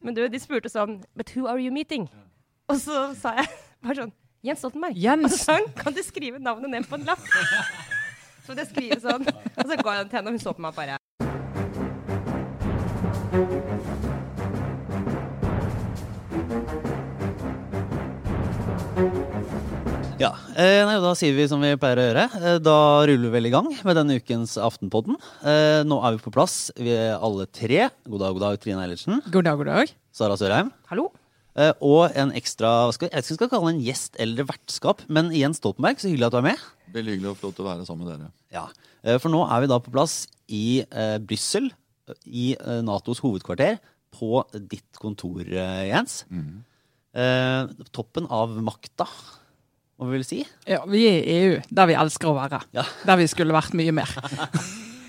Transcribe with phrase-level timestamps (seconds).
[0.00, 2.08] Men du, de spurte sånn But who are you meeting?
[2.70, 3.48] Og så sa jeg
[3.84, 4.14] bare sånn
[4.46, 4.94] Jens Stoltenberg.
[4.94, 5.24] Jens.
[5.26, 7.24] Og så sa hun Kan du skrive navnet ned på en lapp?
[8.44, 9.26] Så måtte jeg skrive sånn.
[9.28, 10.94] Og så ga jeg den til henne, og hun så på meg bare.
[20.18, 22.24] Ja, eh, nei, Da sier vi som vi pleier å gjøre.
[22.42, 22.74] Eh, da
[23.06, 25.14] ruller vi vel i gang med denne ukens Aftenpodden.
[25.46, 27.84] Eh, nå er vi på plass, vi er alle tre.
[28.08, 29.22] God dag, god dag, Trine Eilertsen.
[29.30, 29.92] God dag, god dag.
[30.10, 30.72] Sara Sørheim.
[30.90, 31.12] Hallo?
[31.54, 33.86] Eh, og en ekstra hva skal, Jeg vet ikke om vi skal kalle det en
[33.86, 36.66] gjest eller vertskap, men Jens Stoltenberg, så hyggelig at du er med.
[36.98, 38.32] Veldig hyggelig og flott å være sammen med dere.
[38.54, 38.66] Ja,
[39.04, 41.70] eh, For nå er vi da på plass i eh, Brussel,
[42.26, 43.78] i eh, Natos hovedkvarter,
[44.18, 46.24] på ditt kontor, eh, Jens.
[47.14, 49.06] Eh, toppen av makta,
[49.98, 50.42] må vi vel si.
[50.68, 52.62] Ja, vi er i EU, der vi elsker å være.
[52.76, 52.84] Ja.
[53.08, 54.12] Der vi skulle vært mye mer.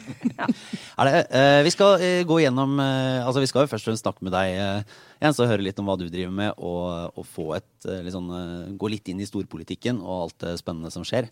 [0.10, 3.92] Er det, uh, vi skal uh, gå gjennom uh, Altså vi skal jo først og
[3.92, 4.88] fremst snakke med deg,
[5.22, 7.70] Jens, og høre litt om hva du driver med, og, og få et,
[8.02, 8.32] litt sånn,
[8.82, 11.30] gå litt inn i storpolitikken og alt det spennende som skjer.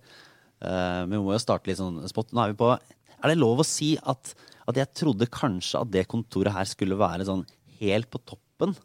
[0.58, 2.34] Eh, men vi må jo starte litt sånn spot.
[2.34, 4.34] Nå er vi på Er det lov å si at,
[4.70, 7.46] at jeg trodde kanskje at det kontoret her skulle være sånn
[7.82, 8.76] helt på toppen?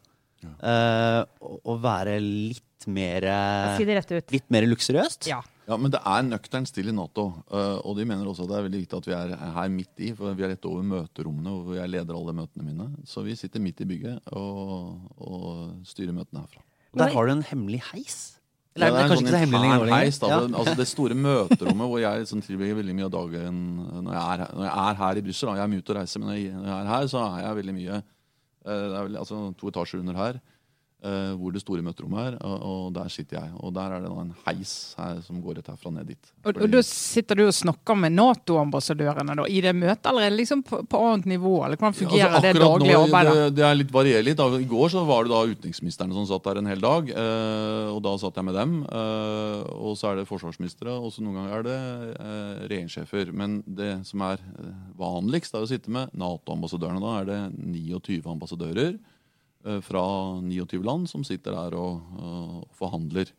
[0.42, 4.32] Eh, og, og være litt mer eh, Si det rett ut.
[4.34, 5.28] Litt mer luksuriøst?
[5.30, 5.40] Ja.
[5.68, 7.28] Ja, Men det er nøktern still i Nato.
[7.52, 10.02] eh, og de mener også at det er veldig viktig at vi er her midt
[10.02, 10.10] i.
[10.18, 12.88] For vi er rett over møterommene, hvor jeg leder alle møtene mine.
[13.06, 16.62] Så vi sitter midt i bygget og, og styrer møtene herfra.
[16.98, 18.18] Der har du en hemmelig heis?
[18.74, 20.36] Eller Ja, er det kanskje ikke så hemmelig heis, da, Ja.
[20.48, 23.58] altså Det store møterommet hvor jeg sånn, tilbringer veldig mye av dagen
[24.02, 25.48] når jeg er, når jeg er her i Brussel.
[25.52, 27.42] Jeg er mye ute og reiser, men når jeg, når jeg er her, så er
[27.46, 28.02] jeg veldig mye eh,
[28.64, 30.40] Det er vel altså to etasjer under her.
[31.02, 33.52] Eh, hvor det store møterommet er, og, og der sitter jeg.
[33.62, 36.30] Og der er det en heis her som går rett herfra ned dit.
[36.42, 40.26] Og, Fordi- og da sitter du og snakker med Nato-ambassadørene da, i det møtet, eller
[40.26, 41.54] er det liksom på, på annet nivå?
[41.64, 43.34] Eller hvordan fungerer Altså, det daglige nå, arbeidet?
[43.34, 44.40] Det, det er litt varierer litt.
[44.40, 44.48] da.
[44.62, 47.12] I går så var det da utenriksministrene som satt der en hel dag.
[47.12, 48.76] Uh, og da satt jeg med dem.
[48.86, 51.80] Uh, og så er det forsvarsministre, og så noen ganger er det
[52.70, 53.32] regjeringssjefer.
[53.36, 54.42] Men det som er
[54.98, 57.02] vanligst, er å sitte med Nato-ambassadørene.
[57.02, 58.94] Da er det 29 ambassadører
[59.84, 60.02] fra
[60.42, 63.30] 29 land som sitter der og, og forhandler.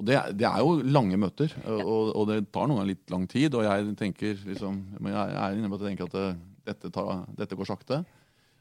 [0.00, 3.26] Og det, det er jo lange møter, og, og det tar noen ganger litt lang
[3.28, 3.54] tid.
[3.58, 6.28] Og jeg tenker liksom, men jeg er inne på at jeg tenker at det,
[6.70, 8.00] dette, tar, dette går sakte.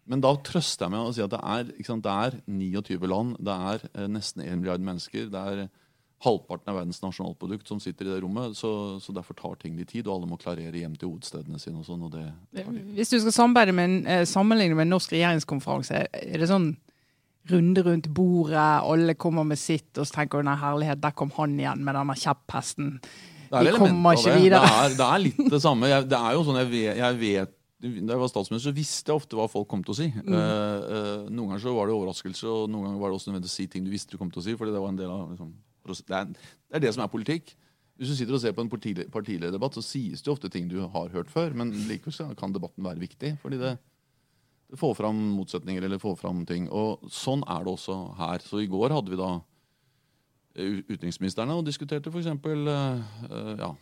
[0.09, 3.07] Men da trøster jeg meg og å si at det er, sant, det er 29
[3.07, 5.29] land, det er eh, nesten 1 milliard mennesker.
[5.31, 5.69] det er
[6.25, 8.57] halvparten av verdens nasjonalprodukt som sitter i det rommet.
[8.59, 11.79] Så, så derfor tar ting litt tid, og alle må klarere hjem til hovedstedene sine.
[11.79, 12.25] og sånn, og det
[12.57, 12.79] tar.
[12.97, 16.73] Hvis du skal med en, eh, sammenligne med en norsk regjeringskonferanse, er det sånn
[17.51, 21.31] runde rundt bordet, alle kommer med sitt, og så tenker du nei, herlighet, der kom
[21.37, 22.97] han igjen med denne kjepphesten.
[23.49, 24.41] Det er Vi kommer ikke det.
[24.43, 24.65] videre.
[24.65, 25.89] Det er, det er litt det samme.
[25.89, 29.09] Jeg, det er jo sånn jeg vet, jeg vet Da jeg var statsminister, så visste
[29.09, 30.09] jeg ofte hva folk kom til å si.
[30.11, 30.33] Mm.
[30.35, 33.49] Uh, uh, noen ganger så var det overraskelse, og noen ganger var det også nødvendig
[33.49, 34.55] å si ting du visste du kom til å si.
[34.59, 35.53] fordi det var en del av liksom,
[35.87, 37.55] det, er, det er det som er politikk.
[37.99, 41.09] Hvis du sitter og ser på en partilederdebatt, så sies det ofte ting du har
[41.15, 43.33] hørt før, men likevel så kan debatten være viktig.
[43.41, 43.73] fordi det,
[44.77, 46.67] får fram motsetninger eller få fram ting.
[46.69, 48.43] Og sånn er det også her.
[48.45, 49.31] Så i går hadde vi da
[50.55, 52.29] eh, utenriksministrene og diskuterte f.eks.
[52.45, 53.73] Uh, ja,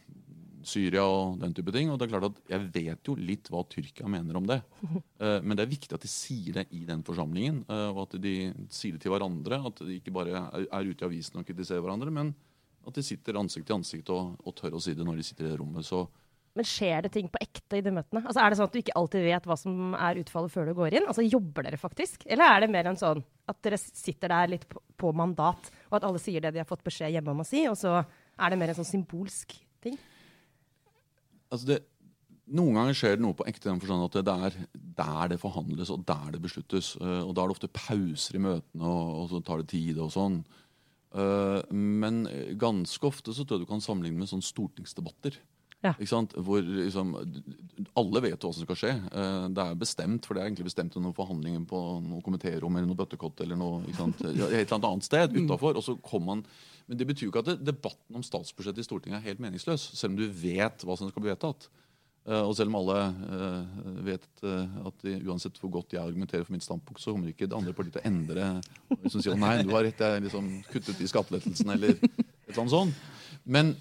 [0.68, 1.92] Syria og den type ting.
[1.92, 4.62] Og det er klart at jeg vet jo litt hva Tyrkia mener om det.
[5.18, 8.20] Eh, men det er viktig at de sier det i den forsamlingen, eh, og at
[8.22, 9.58] de sier det til hverandre.
[9.66, 12.30] At de ikke bare er, er ute i avisen og kritiserer hverandre, men
[12.86, 15.48] at de sitter ansikt til ansikt og, og tør å si det når de sitter
[15.48, 15.88] i det rommet.
[15.88, 16.04] Så
[16.58, 18.24] Men skjer det ting på ekte i de møtene?
[18.26, 20.74] Altså, er det sånn at du ikke alltid vet hva som er utfallet før du
[20.80, 21.06] går inn?
[21.10, 22.26] Altså, Jobber dere faktisk?
[22.26, 26.00] Eller er det mer enn sånn at dere sitter der litt på, på mandat, og
[26.00, 28.50] at alle sier det de har fått beskjed hjemme om å si, og så er
[28.54, 29.54] det mer en sånn symbolsk
[29.86, 29.96] ting?
[31.54, 31.78] altså det,
[32.48, 34.54] Noen ganger skjer det noe på ekte den forstand at det er
[34.98, 36.94] der det forhandles og der det besluttes.
[36.96, 40.14] Eh, og Da er det ofte pauser i møtene, og så tar det tid og
[40.16, 40.38] sånn.
[41.12, 42.22] Eh, Men
[42.56, 45.36] ganske ofte så tror jeg du kan sammenligne med sånne stortingsdebatter.
[45.86, 45.92] Ja.
[45.94, 47.12] Hvor liksom,
[48.00, 48.94] alle vet hva som skal skje.
[49.12, 52.76] Eh, Det er bestemt, for det er egentlig bestemt i noen forhandlinger på noe komitérom
[52.80, 53.84] eller noe bøttekott eller noe?
[53.88, 55.78] Et eller annet sted utafor.
[56.02, 56.46] Kommer man
[56.88, 60.14] Men det betyr jo ikke at debatten om statsbudsjettet i Stortinget er helt meningsløs, selv
[60.14, 61.68] om du vet hva som skal bli vedtatt.
[62.28, 66.56] Eh, og selv om alle eh, vet at de, uansett hvor godt jeg argumenterer for
[66.56, 68.48] mitt standpunkt, så kommer ikke det andre partiet til å endre
[69.04, 72.08] liksom si sier, nei, du har rett, jeg liksom kuttet i skattelettelsen, eller et
[72.48, 73.04] eller annet sånt.
[73.44, 73.76] Men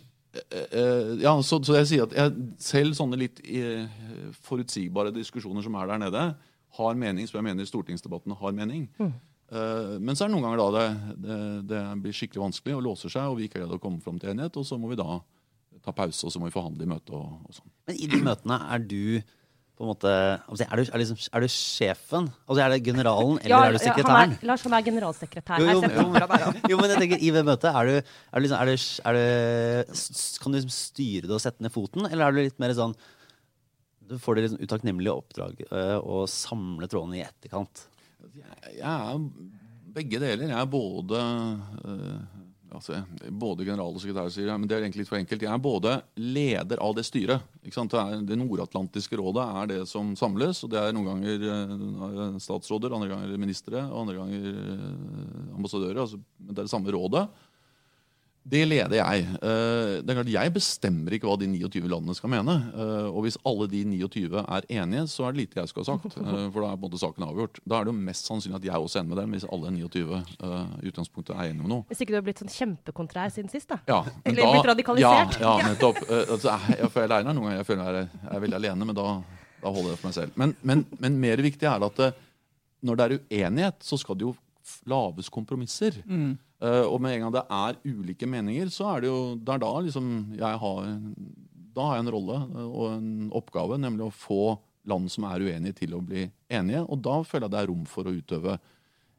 [1.23, 3.87] ja, så, så jeg sier at jeg, selv sånne litt eh,
[4.47, 6.27] forutsigbare diskusjoner som er der nede,
[6.77, 8.87] har mening, som jeg mener stortingsdebattene har mening.
[9.00, 11.41] Eh, men så er det noen ganger da det, det,
[11.71, 14.33] det blir skikkelig vanskelig og låser seg, og vi ikke greide å komme fram til
[14.33, 15.21] enighet, og så må vi da
[15.85, 17.71] ta pause, og så må vi forhandle i møte og, og sånn.
[17.87, 19.03] Men i de møtene, er du
[19.84, 22.28] måte altså, er, du, er, liksom, er, du, sjefen?
[22.46, 24.32] Altså, er det generalen, eller ja, er du sekretæren?
[24.38, 25.61] Ja, Lars, han er generalsekretær.
[25.61, 28.62] Jo, jo, jo, jo, men jeg tenker, i det møtet, er du, er du, liksom,
[29.11, 32.62] er du Kan du liksom styre det og sette ned foten, eller er du litt
[32.62, 32.96] mer sånn
[34.06, 37.84] Du får det liksom utakknemlige oppdrag uh, å samle trådene i etterkant?
[38.32, 39.20] Jeg, jeg er
[39.96, 40.49] begge deler.
[40.49, 42.36] Jeg er både uh,
[42.74, 45.44] altså, både general og sekretær sier men det er egentlig litt for enkelt.
[45.46, 47.44] Jeg er både leder av det styret.
[47.62, 50.62] Det, det nordatlantiske rådet er det som samles.
[50.64, 56.02] og Det er noen ganger uh, statsråder, andre ganger ministre og andre ganger uh, ambassadører.
[56.04, 57.26] altså Det er det samme rådet.
[58.46, 59.22] Det leder jeg.
[59.43, 62.54] Eh, det er klart Jeg bestemmer ikke hva de 29 landene skal mene.
[62.78, 65.87] Eh, og hvis alle de 29 er enige, så er det lite jeg skal ha
[65.88, 66.19] sagt.
[66.20, 67.58] Eh, for da er på en måte saken avgjort.
[67.66, 69.72] Da er det jo mest sannsynlig at jeg også er enig med dem, hvis alle
[69.75, 70.20] 29
[70.87, 71.87] i utgangspunktet er enige med noe.
[71.90, 73.81] Hvis ikke du har blitt sånn kjempekontrær siden sist, da?
[73.90, 73.98] Ja,
[74.28, 75.40] Eller da, blitt radikalisert?
[75.42, 76.00] Ja, ja nettopp.
[76.06, 78.90] Altså, jeg føler jeg er noen ganger jeg føler jeg er, jeg er veldig alene,
[78.92, 79.08] men da,
[79.58, 80.38] da, holder jeg det for meg selv.
[80.38, 82.22] Men, men, men mer viktig er det at
[82.87, 84.37] når det er uenighet, så skal det jo
[84.91, 85.99] laves kompromisser.
[86.06, 86.37] Mm.
[86.62, 89.61] Uh, og med en gang det er ulike meninger, så er det jo det er
[89.61, 90.06] da liksom
[90.38, 90.87] jeg har
[91.77, 94.56] Da har jeg en rolle eh, og en oppgave, nemlig å få
[94.88, 96.81] land som er uenige, til å bli enige.
[96.88, 98.55] Og da føler jeg det er rom for å utøve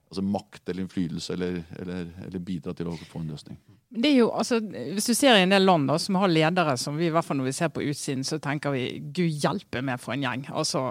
[0.08, 3.58] altså makt eller innflytelse eller, eller, eller, bidra til å få en løsning.
[3.88, 6.76] Det er jo, altså, Hvis du ser i en del land da, som har ledere
[6.80, 8.86] som vi i hvert fall når vi ser på utsiden, så tenker vi
[9.16, 10.48] gud hjelpe meg for en gjeng.
[10.52, 10.84] Altså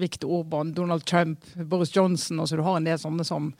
[0.00, 2.40] Viktor Orban, Donald Trump, Boris Johnson.
[2.40, 3.52] altså Du har en del sånne som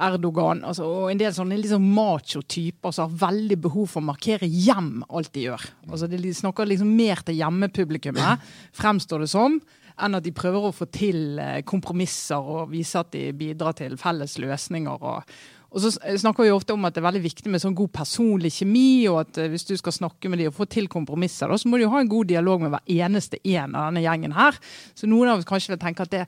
[0.00, 4.48] Erdogan altså, og en del sånne liksom macho-typer som har veldig behov for å markere
[4.48, 5.68] hjem alt de gjør.
[5.90, 9.60] Altså, de snakker liksom mer til hjemmepublikummet, fremstår det som,
[10.00, 13.98] enn at de prøver å få til eh, kompromisser og vise at de bidrar til
[14.00, 15.08] felles løsninger.
[15.10, 17.92] og og så snakker vi ofte om at det er veldig viktig med sånn god
[17.94, 21.52] personlig kjemi, og at eh, hvis du skal snakke med dem og få til kompromisser,
[21.54, 24.34] så må du jo ha en god dialog med hver eneste en av denne gjengen
[24.34, 24.58] her.
[24.98, 26.26] Så noen av oss kanskje vil tenke at det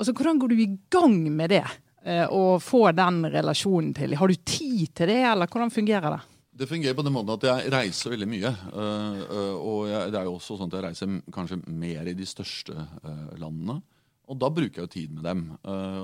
[0.00, 1.66] Altså, hvordan går du i gang med det?
[2.02, 4.16] Og eh, få den relasjonen til?
[4.18, 6.20] Har du tid til det, eller hvordan fungerer det?
[6.62, 8.50] Det fungerer på den måten at jeg reiser veldig mye.
[8.50, 12.28] Eh, eh, og det er jo også sånn at jeg reiser kanskje mer i de
[12.28, 12.86] største
[13.40, 13.80] landene.
[14.30, 15.40] Og da bruker jeg jo tid med dem.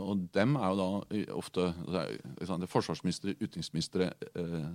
[0.03, 1.69] Og dem er jo da ofte
[2.59, 4.09] det forsvarsministre, utenriksministre,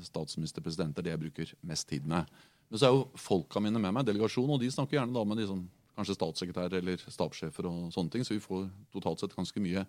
[0.01, 2.31] statsminister, presidenter, det jeg bruker mest tid med.
[2.71, 5.43] Men så er jo folka mine med meg, delegasjonen, og de snakker gjerne da med
[5.43, 5.59] de som
[5.93, 8.25] kanskje statssekretærer eller stabssjefer og sånne ting.
[8.25, 8.65] Så vi får
[8.95, 9.85] totalt sett ganske mye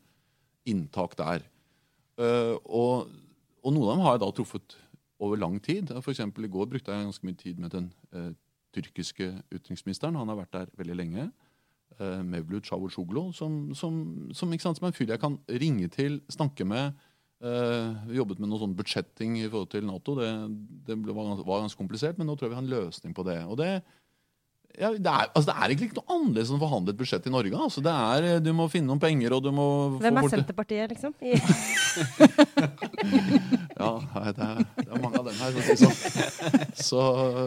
[0.70, 1.44] inntak der.
[2.18, 3.12] Uh, og,
[3.62, 4.76] og, noen av dem har jeg da truffet
[5.22, 5.90] over lang tid.
[6.02, 8.30] For I går brukte jeg ganske mye tid med den uh,
[8.74, 10.18] tyrkiske utenriksministeren.
[10.18, 11.30] Han har vært der veldig lenge.
[12.00, 16.94] Uh, Mevlut Cavusoglu, som, som, som, som, en fyr jeg kan ringe til, snakke med.
[17.44, 20.16] Uh, vi jobbet med noe sånn budsjetting i forhold til Nato.
[20.18, 20.30] Det,
[20.88, 23.40] det var, var, ganske komplisert, men nå tror jeg vi har en løsning på det.
[23.44, 23.70] Og det,
[24.74, 27.26] ja, det, er, altså det, er, egentlig ikke noe annerledes enn å forhandle et budsjett
[27.28, 27.58] i Norge.
[27.66, 29.66] Altså det er, du må finne noen penger, og du må
[30.02, 31.14] Hvem er Senterpartiet, liksom?
[33.78, 33.90] ja,
[34.34, 35.50] det er, det er, mange av dem her.
[35.78, 35.88] Så,
[36.90, 37.00] så,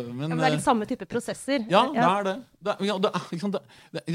[0.08, 1.68] men, men, det er litt samme type prosesser?
[1.72, 2.36] Ja, det er det.
[2.70, 3.50] det, ja, det, liksom,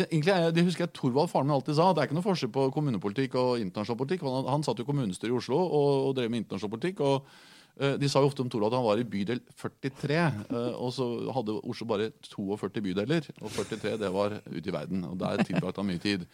[0.08, 1.92] egentlig det husker jeg Torvald, faren min, alltid sa.
[1.92, 4.24] Det er ikke noe forskjell på kommunepolitikk og internasjonal politikk.
[4.24, 7.04] Han, han satt jo kommunestyret i Oslo og, og drev med internasjonal politikk.
[7.04, 10.72] og Eh, de sa jo ofte om Tore at han var i bydel 43, eh,
[10.76, 13.28] og så hadde Oslo bare 42 bydeler.
[13.40, 16.26] Og 43 det var ute i verden, og der tilbrakte han mye tid.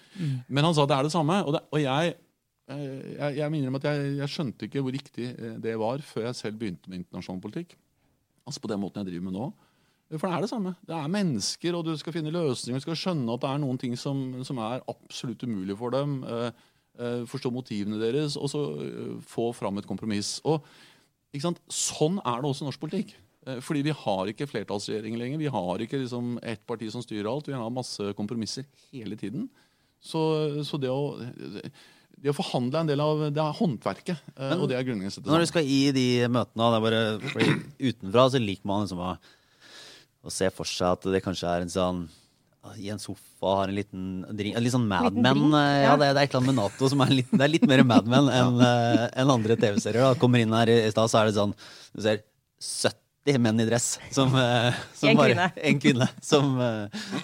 [0.48, 1.38] Men han sa det er det samme.
[1.46, 2.16] Og, det, og jeg,
[2.74, 5.30] eh, jeg, jeg minner om at jeg, jeg, skjønte ikke hvor riktig
[5.62, 7.78] det var før jeg selv begynte med internasjonal politikk.
[8.48, 9.48] Altså på den måten jeg driver med nå.
[10.16, 10.74] For det er det samme.
[10.88, 12.80] Det er mennesker, og du skal finne løsninger.
[12.80, 16.22] Du skal skjønne at det er noen ting som, som er absolutt umulig for dem.
[17.28, 18.62] forstå motivene deres, og så
[19.22, 20.40] få fram et kompromiss.
[20.48, 20.64] Og
[21.36, 23.16] Sånn er det også i norsk politikk.
[23.48, 25.40] Eh, fordi vi har ikke flertallsregjering lenger.
[25.40, 27.48] Vi har ikke liksom ett parti som styrer alt.
[27.48, 29.48] Vi har masse kompromisser hele tiden.
[30.00, 30.20] Så,
[30.64, 34.30] så det, å, det, å, forhandle er en del av det er håndverket.
[34.36, 37.02] Eh, Men, og det er grunnleggende Når du skal i de møtene, det bare,
[37.90, 39.12] utenfra så liker man liksom å,
[40.22, 42.06] å se for seg at det kanskje er en sånn
[42.76, 44.04] i en sofa har en liten
[44.36, 45.48] drink Litt sånn Mad Men.
[45.54, 47.52] Eh, ja, det, det, er et eller annet med Nato som er litt, det er
[47.52, 50.18] litt mer Mad Men enn uh, en andre TV-serier.
[50.20, 51.54] Kommer inn her i, stad, så er det sånn
[51.94, 52.22] Du ser
[52.58, 55.48] 70 menn i dress som, uh, som en, bare, kvinne.
[55.70, 56.08] en kvinne.
[56.24, 56.54] Som,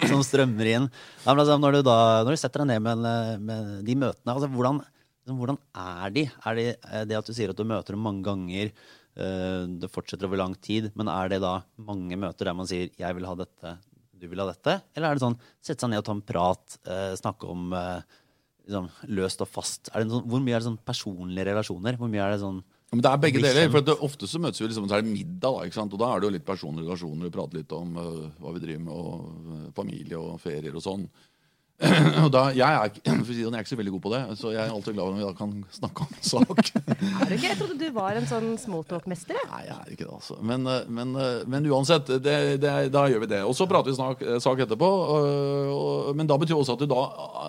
[0.05, 0.89] som strømmer inn.
[1.23, 3.07] Ja, altså, når, du da, når du setter deg ned med,
[3.45, 4.83] med de møtene, altså, hvordan,
[5.23, 6.27] liksom, hvordan, er de?
[6.45, 6.69] Er det,
[7.09, 8.71] det at du sier at du møter dem mange ganger,
[9.15, 13.15] det fortsetter over lang tid, men er det da mange møter der man sier 'jeg
[13.15, 13.77] vil ha dette',
[14.25, 14.77] du vil ha dette?
[14.95, 18.21] Eller er det sånn sette seg ned og ta en prat, eh, snakke om eh,
[18.67, 19.91] liksom, løst og fast?
[19.93, 21.99] Sånn, hvor mye er det sånn personlige relasjoner?
[22.01, 22.63] Hvor mye er det sånn
[22.93, 23.69] men det er begge deler.
[23.73, 25.93] for det, Ofte så møtes vi liksom, så er det middag, da, ikke sant?
[25.95, 27.27] og da er det jo litt personlige relasjoner.
[27.27, 30.85] Vi prater litt om uh, hva vi driver med, og uh, familie og ferier og
[30.85, 31.07] sånn.
[32.23, 34.51] Og da, jeg, er, ikke- sånn, jeg er ikke så veldig god på det, så
[34.53, 36.69] jeg er alltid glad når vi da kan snakke om sak.
[37.25, 37.49] Er du ikke?
[37.49, 39.37] Jeg trodde du var en sånn smalltalk-mester.
[39.51, 40.37] Nei, jeg er ikke det, altså.
[40.39, 43.41] Men, eh, men, eh, men uansett, det, det, da gjør vi det.
[43.47, 44.87] Og så prater vi snak, eh, sak etterpå.
[44.87, 45.29] Og,
[45.75, 47.01] og, men da betyr også at du da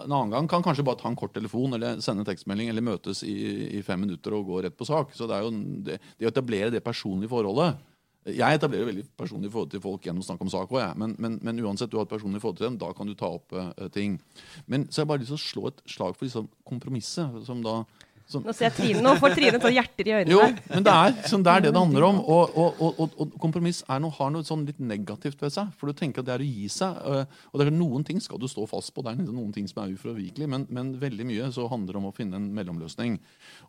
[0.02, 2.84] en annen gang kan kanskje bare ta en kort telefon eller sende en tekstmelding eller
[2.86, 3.36] møtes i,
[3.78, 5.14] i fem minutter og gå rett på sak.
[5.16, 5.54] Så det er jo
[5.86, 7.78] det, det å etablere det personlige forholdet
[8.26, 10.96] Jeg etablerer veldig personlig forhold til folk gjennom snakk om sak òg.
[10.98, 13.28] Men, men, men uansett, du har et personlig forhold til dem, da kan du ta
[13.36, 14.16] opp uh, ting.
[14.66, 17.62] Men så har jeg bare lyst til å slå et slag for liksom, kompromisset, som
[17.62, 17.76] da
[18.26, 20.32] som, Nå ser jeg Trine, nå får Trine sånn hjerter i øynene.
[20.34, 22.16] jo, men det er, sånn, det er det det handler om.
[22.24, 25.70] Og, og, og, og, kompromiss er noe, har noe sånn litt negativt ved seg.
[25.78, 26.98] For du tenker at det er å gi seg.
[27.06, 29.04] øh, Og det er noen ting skal du stå fast på.
[29.06, 32.02] Det er liksom noen ting som er ufravikelig, men, men veldig mye så handler det
[32.02, 33.20] om å finne en mellomløsning.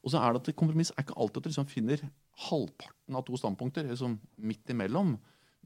[0.01, 2.07] Og så er det at et kompromiss er ikke alltid at du liksom finner
[2.47, 5.13] halvparten av to standpunkter liksom midt imellom.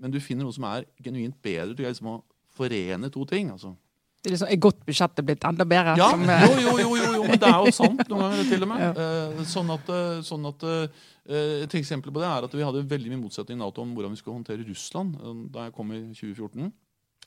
[0.01, 1.77] Men du finner noe som er genuint bedre.
[1.77, 2.19] Du er liksom å
[2.59, 3.53] forene to ting.
[3.55, 3.71] altså.
[4.21, 5.95] Det er liksom, er godt budsjettet blitt enda bedre?
[5.97, 8.65] Ja, som, eh, jo, jo, jo, jo, men det er jo sant noen ganger til
[8.65, 8.99] og med.
[9.01, 10.67] Eh, sånn at, eh, sånn at
[11.31, 14.11] Et eksempel på det er at vi hadde veldig mye motsetning i Nato om hvordan
[14.11, 15.13] vi skulle håndtere Russland
[15.53, 16.71] da jeg kom i 2014.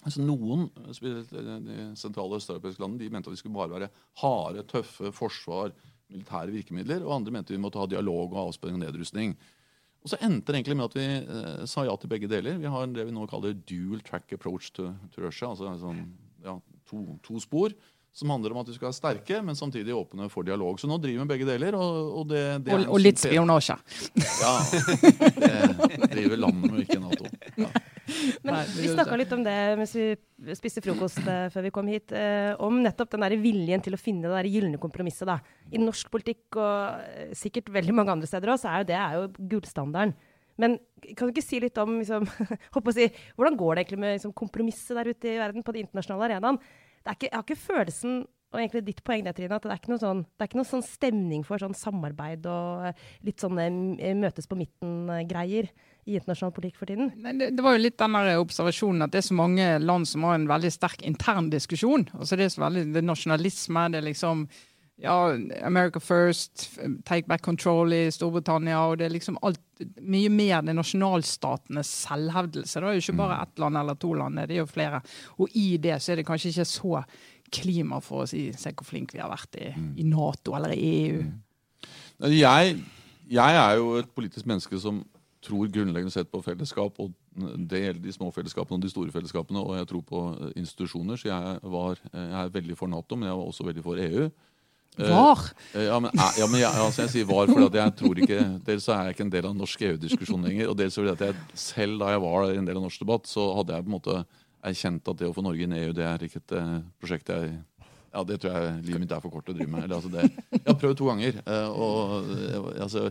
[0.05, 3.89] Altså Noen de sentrale østeuropeiske landene de mente at vi skulle bare være
[4.21, 5.73] harde, tøffe forsvar,
[6.13, 9.33] militære virkemidler, og andre mente vi måtte ha dialog og avspenning og nedrustning.
[10.05, 12.59] Og så endte det egentlig med at vi eh, sa ja til begge deler.
[12.61, 15.49] Vi har det vi nå kaller dual track approach to, to Russia.
[15.55, 16.03] altså sånn,
[16.45, 16.59] ja,
[16.91, 17.75] to, to spor
[18.15, 20.79] som handler om at vi skal være sterke, men samtidig åpne for dialog.
[20.79, 21.75] Så nå driver vi med begge deler.
[21.75, 23.75] Og, og, det, det og, og litt spionasje.
[24.15, 24.53] Ja.
[26.05, 27.27] Det driver landet med, ikke Nato.
[27.59, 27.73] Ja.
[28.45, 32.15] Men vi snakka litt om det mens vi spiste frokost eh, før vi kom hit.
[32.15, 35.27] Eh, om nettopp den der viljen til å finne det gylne kompromisset.
[35.33, 35.41] da.
[35.75, 39.01] I norsk politikk og eh, sikkert veldig mange andre steder også, så er jo det
[39.01, 40.15] er jo gullstandarden.
[40.61, 40.79] Men
[41.15, 42.29] kan du ikke si litt om liksom,
[42.97, 43.09] si,
[43.39, 46.61] hvordan går det egentlig med liksom, kompromisset der ute i verden, på den internasjonale arenaen?
[47.05, 48.23] Ikke, jeg har ikke følelsen
[48.55, 50.85] og egentlig ditt poeng der, Trine, at det er ikke noe sånn, ikke noe sånn
[50.87, 53.67] stemning for sånn samarbeid og eh, litt sånne
[53.99, 55.67] eh, møtes på midten-greier
[56.05, 57.11] i internasjonal politikk for tiden.
[57.25, 60.27] Nei, det, det var jo litt den observasjonen at det er så mange land som
[60.29, 62.07] har en veldig sterk intern diskusjon.
[62.15, 64.47] Altså det er så veldig det er nasjonalisme, det er liksom
[65.03, 68.79] ja, America first, take back control i Storbritannia.
[68.79, 69.61] og Det er liksom alt,
[70.01, 72.81] mye mer det nasjonalstatenes selvhevdelse.
[72.81, 75.01] Det er jo ikke bare ett land eller to land, det er jo flere.
[75.39, 77.03] Og i det så er det kanskje ikke så
[77.55, 80.93] klima for å si se hvor flinke vi har vært i, i Nato eller i
[81.09, 81.25] EU.
[82.31, 82.79] Jeg,
[83.31, 85.03] jeg er jo et politisk menneske som
[85.45, 86.99] tror grunnleggende sett på fellesskap.
[87.03, 87.13] og
[87.69, 89.61] Det gjelder de små fellesskapene og de store fellesskapene.
[89.61, 90.23] Og jeg tror på
[90.57, 91.21] institusjoner.
[91.21, 94.31] Så jeg, var, jeg er veldig for Nato, men jeg var også veldig for EU.
[94.99, 95.41] Eh, Var!
[95.75, 98.41] Eh, Ja, men, eh, ja, men jeg, altså jeg sier var fordi jeg tror ikke
[98.69, 100.71] Dels så er jeg ikke en del av den norske EU-diskusjonen lenger.
[100.71, 103.49] Og dels fordi at jeg selv da jeg var en del av norsk debatt, så
[103.59, 104.19] hadde jeg på en måte
[104.65, 106.59] erkjent at det å få Norge inn i EU, det er ikke et
[107.03, 107.55] prosjekt jeg
[108.15, 109.89] ja, det tror jeg livet mitt er for kort til å drive med.
[109.89, 111.39] Eller, altså, det, jeg har prøvd to ganger.
[111.75, 112.29] og
[112.85, 113.09] altså,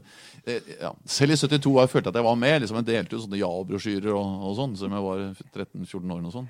[0.79, 0.93] ja.
[1.03, 2.55] Selv i 72 har jeg følt at jeg var med.
[2.63, 6.21] Liksom, jeg delte jo sånne ja-brosjyrer og, og sånn, som jeg var 13-14 år.
[6.23, 6.47] og sånn.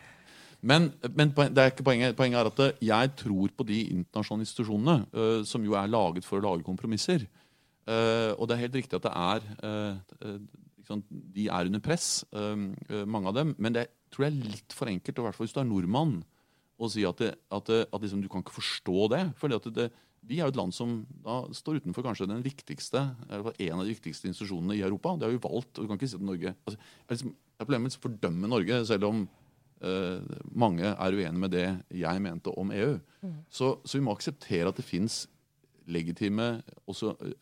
[0.63, 2.15] Men, men det er ikke poenget.
[2.15, 6.27] Poenget er at eh, jeg tror på de internasjonale institusjonene uh, som jo er laget
[6.27, 7.25] for å lage kompromisser.
[7.83, 10.37] Uh, og det er helt riktig at det er uh,
[10.79, 11.03] liksom,
[11.35, 13.51] De er under press, mange av dem.
[13.59, 16.21] Men det tror jeg er litt for enkelt, i hvert fall hvis du er nordmann,
[16.83, 19.21] å si at, det, at, det, at liksom, du kan ikke forstå det.
[19.39, 19.85] fordi at det,
[20.27, 23.85] vi er jo et land som da står utenfor kanskje den viktigste, eller en av
[23.85, 25.17] de viktigste institusjonene i Europa.
[25.19, 25.77] Det har vi valgt.
[25.77, 28.79] og du kan ikke si at Norge, altså, jeg liksom, jeg med å fordømme Norge,
[28.89, 29.23] selv om
[30.55, 31.67] mange er uenige med det
[31.99, 32.95] jeg mente om EU.
[33.49, 35.23] Så, så vi må akseptere at det fins
[35.91, 37.33] legitime også eh,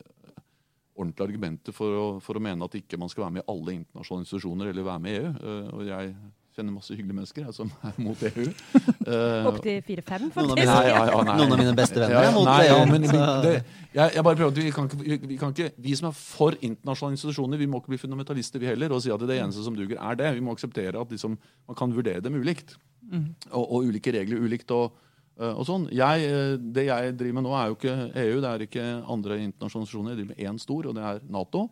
[0.94, 3.76] ordentlige argumenter for å, for å mene at ikke man skal være med i alle
[3.78, 5.32] internasjonale institusjoner eller være med i EU.
[5.32, 6.14] Eh, og jeg
[6.52, 8.46] kjenner masse hyggelige mennesker jeg, som er mot EU.
[9.48, 10.58] Opp Opptil fire-fem, Noen av faktisk.
[10.58, 11.36] mine, Nei, ja, ja, nei.
[11.40, 12.72] Noen av mine beste venner ja, er mot nei, EU.
[12.72, 13.06] ja, men,
[13.46, 13.52] det,
[13.92, 16.58] jeg, jeg bare prøver at vi kan, ikke, vi, kan ikke Vi som er for
[16.58, 19.78] internasjonale institusjoner, vi må ikke bli fundamentalister, vi heller, og si at det eneste som
[19.78, 20.32] duger, er det.
[20.36, 21.38] Vi må akseptere at liksom,
[21.70, 22.76] man kan vurdere dem ulikt.
[23.12, 24.70] Og, og ulike regler ulikt.
[24.72, 24.92] og
[25.38, 25.86] eh, og sånn.
[25.92, 28.84] Jeg, eh, det jeg driver med nå, er jo ikke EU, det er ikke
[29.16, 30.12] andre internasjonale organisasjoner.
[30.12, 31.64] Jeg driver med én stor, og det er Nato.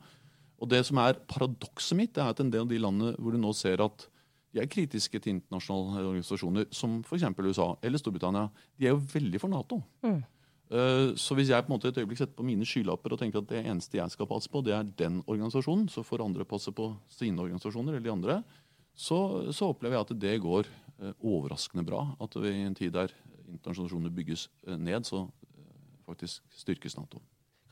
[0.60, 3.32] Og det som er paradokset mitt, det er at en del av de landene hvor
[3.32, 4.08] du nå ser at
[4.50, 7.26] de er kritiske til internasjonale organisasjoner, som f.eks.
[7.38, 9.80] USA eller Storbritannia, de er jo veldig for Nato.
[10.07, 10.21] Mm.
[11.19, 13.49] Så hvis jeg på en måte et øyeblikk setter på mine skylapper og tenker at
[13.50, 16.92] det eneste jeg skal passe på, det er den organisasjonen, så får andre passe på
[17.11, 18.37] sine organisasjoner eller de andre,
[18.95, 19.19] så,
[19.54, 22.04] så opplever jeg at det går eh, overraskende bra.
[22.21, 23.12] At vi i en tid der
[23.49, 25.75] internasjonale bygges eh, ned, så eh,
[26.07, 27.23] faktisk styrkes Nato.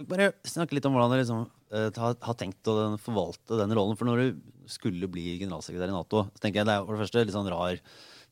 [0.07, 3.75] Bare snakke litt om hvordan du liksom, uh, har, har tenkt å den, forvalte den
[3.75, 3.99] rollen.
[3.99, 7.03] For når du skulle bli generalsekretær i Nato, så tenker jeg det er for det
[7.03, 7.81] første litt sånn rar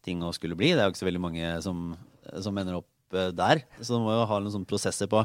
[0.07, 0.75] ting å skulle bli.
[0.75, 1.89] Det er jo ikke så veldig mange som,
[2.45, 3.65] som ender opp uh, der.
[3.81, 5.25] Så du må jo ha noen sånne prosesser på,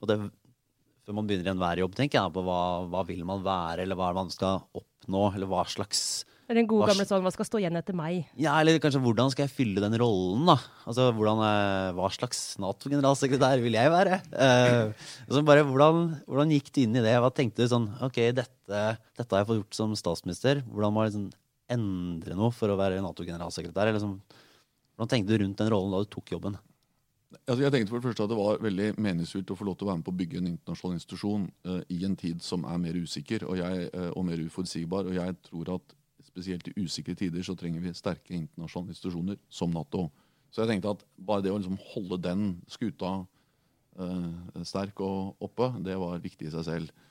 [0.00, 0.22] på det
[1.02, 3.98] før man begynner i enhver jobb, tenker jeg, på hva, hva vil man være, eller
[3.98, 6.22] hva er det man skal oppnå, eller hva slags
[6.52, 8.26] Det en den gode gamle sånn 'hva skal stå igjen etter meg'?
[8.36, 10.58] Ja, eller kanskje hvordan skal jeg fylle den rollen, da?
[10.84, 14.20] Altså, hvordan, eh, Hva slags Nato-generalsekretær vil jeg være?
[14.36, 14.92] Uh,
[15.24, 17.16] altså bare, hvordan, hvordan gikk du inn i det?
[17.16, 20.60] Hva tenkte du sånn Ok, dette, dette har jeg fått gjort som statsminister.
[20.68, 21.32] Hvordan må jeg liksom
[21.72, 23.88] endre noe for å være Nato-generalsekretær?
[23.88, 24.20] Eller sånn,
[24.98, 26.58] hvordan tenkte du rundt den rollen da du tok jobben?
[27.48, 29.86] Altså jeg tenkte for det første at det var veldig meningsfylt å få lov til
[29.86, 32.76] å være med på å bygge en internasjonal institusjon uh, i en tid som er
[32.76, 35.08] mer usikker og, jeg, uh, og mer uforutsigbar.
[35.08, 35.96] Og jeg tror at
[36.32, 40.08] spesielt i usikre tider så trenger vi sterke internasjonale institusjoner som Nato.
[40.52, 43.22] Så jeg tenkte at bare det å liksom holde den skuta
[44.00, 47.08] eh, sterk og oppe, det var viktig i seg selv.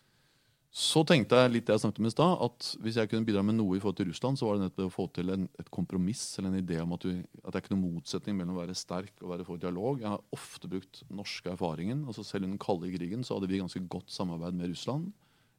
[0.72, 3.42] Så tenkte jeg litt det jeg snakket om i stad, at hvis jeg kunne bidra
[3.44, 5.72] med noe i forhold til Russland, så var det nettopp å få til en, et
[5.74, 8.62] kompromiss eller en idé om at, du, at det er ikke noen motsetning mellom å
[8.62, 10.00] være sterk og være for dialog.
[10.00, 12.06] Jeg har ofte brukt norske erfaringen.
[12.08, 15.12] altså Selv under den kalde krigen så hadde vi ganske godt samarbeid med Russland.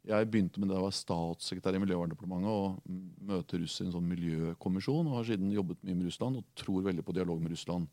[0.03, 3.85] Jeg begynte med det da jeg var statssekretær i Miljøverndepartementet og møter møte russ i
[3.85, 7.43] en sånn miljøkommisjon, og har siden jobbet mye med Russland og tror veldig på dialog
[7.43, 7.87] med Russland.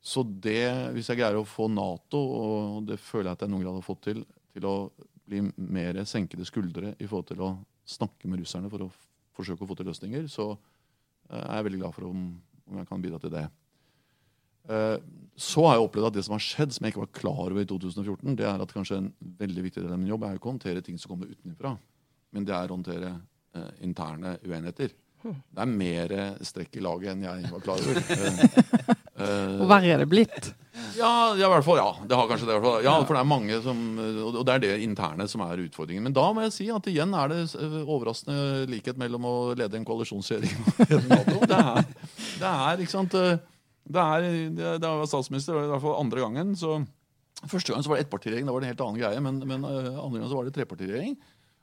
[0.00, 0.64] Så det,
[0.96, 3.78] hvis jeg greier å få Nato, og det føler jeg at jeg i noen grad
[3.78, 4.24] har fått til,
[4.56, 4.74] til å
[5.30, 7.52] bli mer senkede skuldre i forhold til å
[7.86, 8.90] snakke med russerne for å
[9.36, 12.24] forsøke å få til løsninger, så eh, er jeg veldig glad for om,
[12.66, 13.46] om jeg kan bidra til det.
[14.70, 14.98] Eh,
[15.40, 17.62] Så har jeg opplevd at det som har skjedd, som jeg ikke var klar over
[17.62, 19.06] i 2014, det er at kanskje en
[19.40, 21.70] veldig viktig del av min jobb er ikke å håndtere ting som kommer utenfra,
[22.36, 23.12] men det er å håndtere
[23.56, 24.92] eh, interne uenigheter.
[25.24, 26.12] Det er mer
[26.44, 28.02] strekk i laget enn jeg var klar over.
[29.20, 30.46] Eh, eh, Og verre er det blitt.
[30.96, 31.90] ja, ja, i hvert fall, ja.
[32.08, 32.54] Det har kanskje det.
[32.54, 32.84] i hvert fall.
[32.86, 36.06] Ja, For det er mange som Og det er det interne som er utfordringen.
[36.08, 37.42] Men da må jeg si at igjen er det
[37.84, 41.36] overraskende likhet mellom å lede en koalisjonsregjering og lede NATO.
[41.52, 41.84] Det er,
[42.40, 43.18] det er ikke sant
[43.90, 46.56] Det er, det, det var statsminister, i hvert fall andre gangen.
[46.58, 46.78] så
[47.48, 49.20] Første gang så var det ettpartiregjering, da var det en helt annen greie.
[49.24, 51.16] Men, men eh, andre gang så var det trepartiregjering.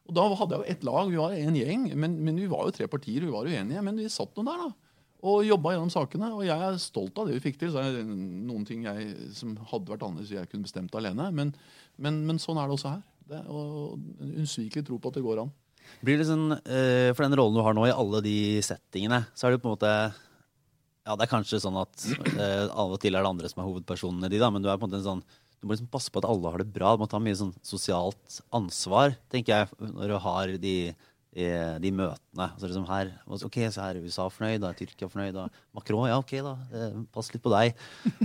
[0.08, 1.88] Og da hadde jeg jo ett lag, vi var en gjeng.
[2.00, 3.84] Men, men vi var jo tre partier, vi var uenige.
[3.86, 4.88] Men vi satt nå der, da
[5.26, 6.32] og jobba gjennom sakene.
[6.36, 7.72] Og jeg er stolt av det vi fikk til.
[7.74, 11.30] Så er det noen ting jeg, som hadde vært annerledes jeg kunne bestemt alene.
[11.36, 11.54] Men,
[11.98, 13.02] men, men sånn er det også her.
[13.28, 15.52] Det, og en unsvikelig tro på at det går an.
[16.04, 19.48] Blir det sånn, eh, For den rollen du har nå i alle de settingene, så
[19.48, 19.92] er det på en måte
[21.08, 23.70] Ja, det er kanskje sånn at eh, av og til er det andre som er
[23.72, 25.26] hovedpersonene de, da, men du er på en måte en sånn
[25.58, 26.92] du må liksom passe på at alle har det bra.
[26.94, 30.74] Du må ta mye sånn sosialt ansvar, tenker jeg, når du har de,
[31.34, 31.48] de,
[31.82, 32.46] de møtene.
[32.52, 36.20] Altså liksom her, ok, så er USA fornøyd, da er Tyrkia fornøyd, da Macron, ja,
[36.22, 36.54] ok, da.
[36.78, 37.74] eh, Pass litt på deg.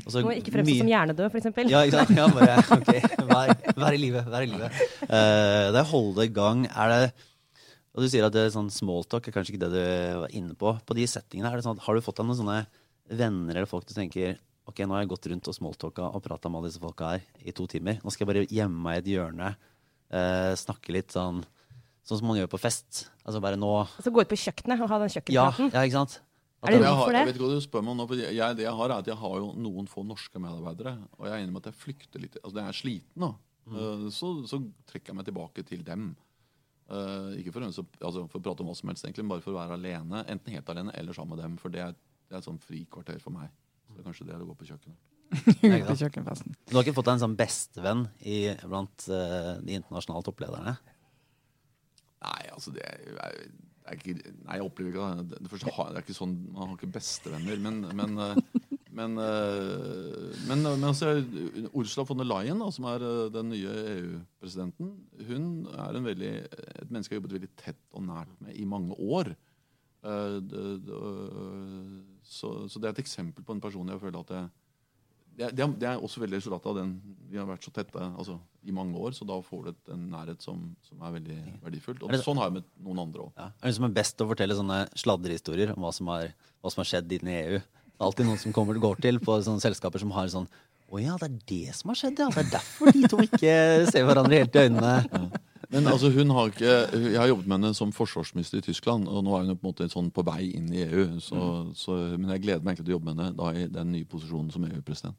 [0.03, 1.73] Også, Du må ikke fremstå mye- som hjernedød, f.eks.
[1.73, 2.05] ja, ja.
[2.21, 2.92] Ja, bare, ok,
[3.33, 4.68] vær, vær i live, vær i live.
[5.09, 7.03] Uh, det er holde i gang, er det
[7.92, 10.55] Og du sier at det er sånn smalltalk er kanskje ikke det du var inne
[10.57, 10.72] på.
[10.87, 12.61] På de settingene, er det sånn, at har du fått deg noen sånne
[13.12, 16.46] venner eller folk du tenker Ok, nå har jeg gått rundt og smalltalka og prata
[16.46, 17.96] med alle disse folka her i to timer.
[17.98, 19.48] Nå skal jeg bare gjemme meg i et hjørne,
[20.14, 21.42] eh, snakke litt sånn
[22.02, 23.05] Sånn som man gjør på fest.
[23.22, 25.68] Altså bare nå Altså gå ut på kjøkkenet og ha den Ja, kjøkkenpraten.
[25.70, 26.16] ja ikke sant?
[26.62, 28.22] At Er det jeg, har, jeg vet ikke hva du spør meg om nå, for
[28.22, 30.92] jeg, det jeg har er at jeg har jo noen få norske medarbeidere.
[31.18, 32.37] Og jeg er enig med at jeg flykter litt.
[32.42, 33.31] Altså, når jeg er sliten, da,
[33.70, 34.05] mm.
[34.14, 36.12] så, så trekker jeg meg tilbake til dem.
[36.90, 39.45] Eh, ikke for ønske, altså, for å prate om hva som helst, egentlig, men bare
[39.45, 40.25] for å være alene.
[40.33, 41.57] Enten helt alene eller sammen med dem.
[41.62, 41.97] For det er,
[42.29, 43.51] det er et sånn frikvarter for meg.
[43.87, 45.09] Så det er kanskje det er å gå på kjøkkenet.
[45.88, 46.57] på kjøkkenfesten.
[46.68, 50.75] Du har ikke fått deg en sånn bestevenn i- blant uh, de internasjonale topplederne?
[52.23, 53.38] Nei, altså det er, er,
[53.88, 54.14] er ikke,
[54.45, 55.38] Nei, jeg opplever ikke det.
[55.40, 57.62] Det, første, det er ikke sånn, Man har ikke bestevenner.
[57.64, 58.61] Men, men, eh,
[58.92, 61.14] men, eh, men, men altså,
[61.72, 64.90] Ursula von der Leyen, da, som er eh, den nye EU-presidenten,
[65.28, 66.33] hun er en veldig,
[66.83, 69.33] et menneske jeg har jobbet veldig tett og nært med i mange år.
[70.02, 70.38] Eh,
[72.22, 74.50] så, så det er et eksempel på en person jeg føler at jeg
[75.33, 76.90] det, er- det, er, også veldig resultatet av den
[77.31, 78.35] Vi har vært så tette altså,
[78.68, 82.02] i mange år, så da får du en nærhet som, som er veldig verdifullt.
[82.05, 83.31] Og det- sånn har jeg med noen andre òg.
[83.40, 83.46] Ja.
[83.62, 86.83] Er det som er best å fortelle sånne sladrehistorier om hva som, har, hva som
[86.85, 87.62] har skjedd inne i EU?
[88.03, 90.51] Alltid noen som kommer går til på sånne selskaper som har sånn
[90.93, 92.29] Å ja, det er det som har skjedd, ja.
[92.35, 93.57] Det er derfor de to ikke
[93.88, 95.31] ser hverandre helt i øynene.
[95.73, 99.25] Men altså, hun har ikke Jeg har jobbet med henne som forsvarsminister i Tyskland, og
[99.25, 101.07] nå er hun på en måte sånn på vei inn i EU.
[101.25, 101.38] Så,
[101.79, 104.09] så, men jeg gleder meg egentlig til å jobbe med henne da i den nye
[104.09, 105.17] posisjonen som EU-president.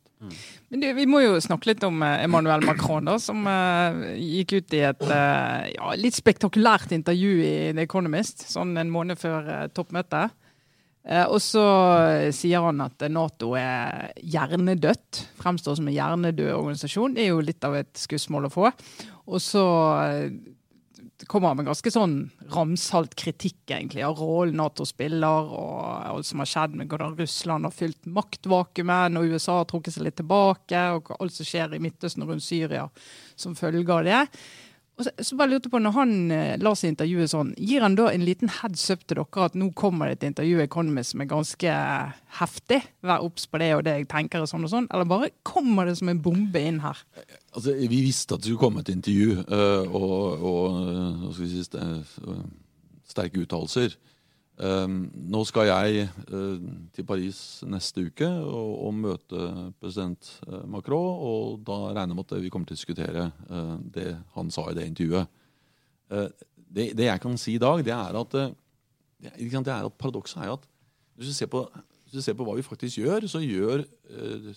[0.70, 4.56] Men du, vi må jo snakke litt om eh, Emmanuel Macron, da, som uh, gikk
[4.60, 9.50] ut i et uh, ja, litt spektakulært intervju i The Economist sånn en måned før
[9.50, 10.38] uh, toppmøtet.
[11.04, 11.64] Eh, og så
[12.08, 15.24] eh, sier han at Nato er hjernedødt.
[15.40, 17.16] Fremstår som en hjernedød organisasjon.
[17.18, 18.70] Det er jo litt av et skussmål å få.
[19.28, 19.66] Og så
[20.08, 20.30] eh,
[21.28, 22.16] kommer han med ganske sånn
[22.54, 27.68] ramsalt kritikk egentlig av rollen Nato spiller, og alt som har skjedd med hvordan Russland
[27.68, 31.82] har fylt maktvakuumet når USA har trukket seg litt tilbake, og alt som skjer i
[31.84, 32.88] Midtøsten rundt Syria
[33.40, 34.22] som følge av det.
[34.94, 37.96] Og så, så bare lurte på, Når han eh, lar seg intervjue sånn, gir han
[37.98, 41.16] da en liten heads up til dere at nå kommer det et intervju i Economist
[41.16, 41.78] som er ganske
[42.40, 42.80] heftig?
[43.02, 44.88] Vær obs på det og det jeg tenker, og sånn og sånn.
[44.94, 47.02] Eller bare kommer det som en bombe inn her?
[47.56, 51.46] Altså, Vi visste at det skulle komme et intervju øh, og, og øh, hva skal
[51.48, 52.44] vi si, st-
[53.14, 53.98] sterke uttalelser.
[54.54, 56.60] Um, nå skal jeg øh,
[56.94, 59.48] til Paris neste uke og, og møte
[59.82, 61.18] president øh, Macron.
[61.26, 64.68] Og da regner jeg med at vi kommer til å diskutere øh, det han sa
[64.70, 65.42] i det intervjuet.
[66.14, 68.54] Eh, det, det jeg kan si i dag, det er at, eh,
[69.26, 70.70] det, er at paradokset er at
[71.18, 71.66] hvis du, ser på,
[72.06, 74.54] hvis du ser på hva vi faktisk gjør, så gjør eh,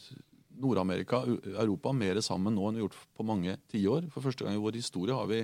[0.60, 1.22] Nord-Amerika
[1.56, 4.10] Europa mer sammen nå enn vi har gjort på mange tiår.
[4.12, 5.42] For første gang i vår historie har vi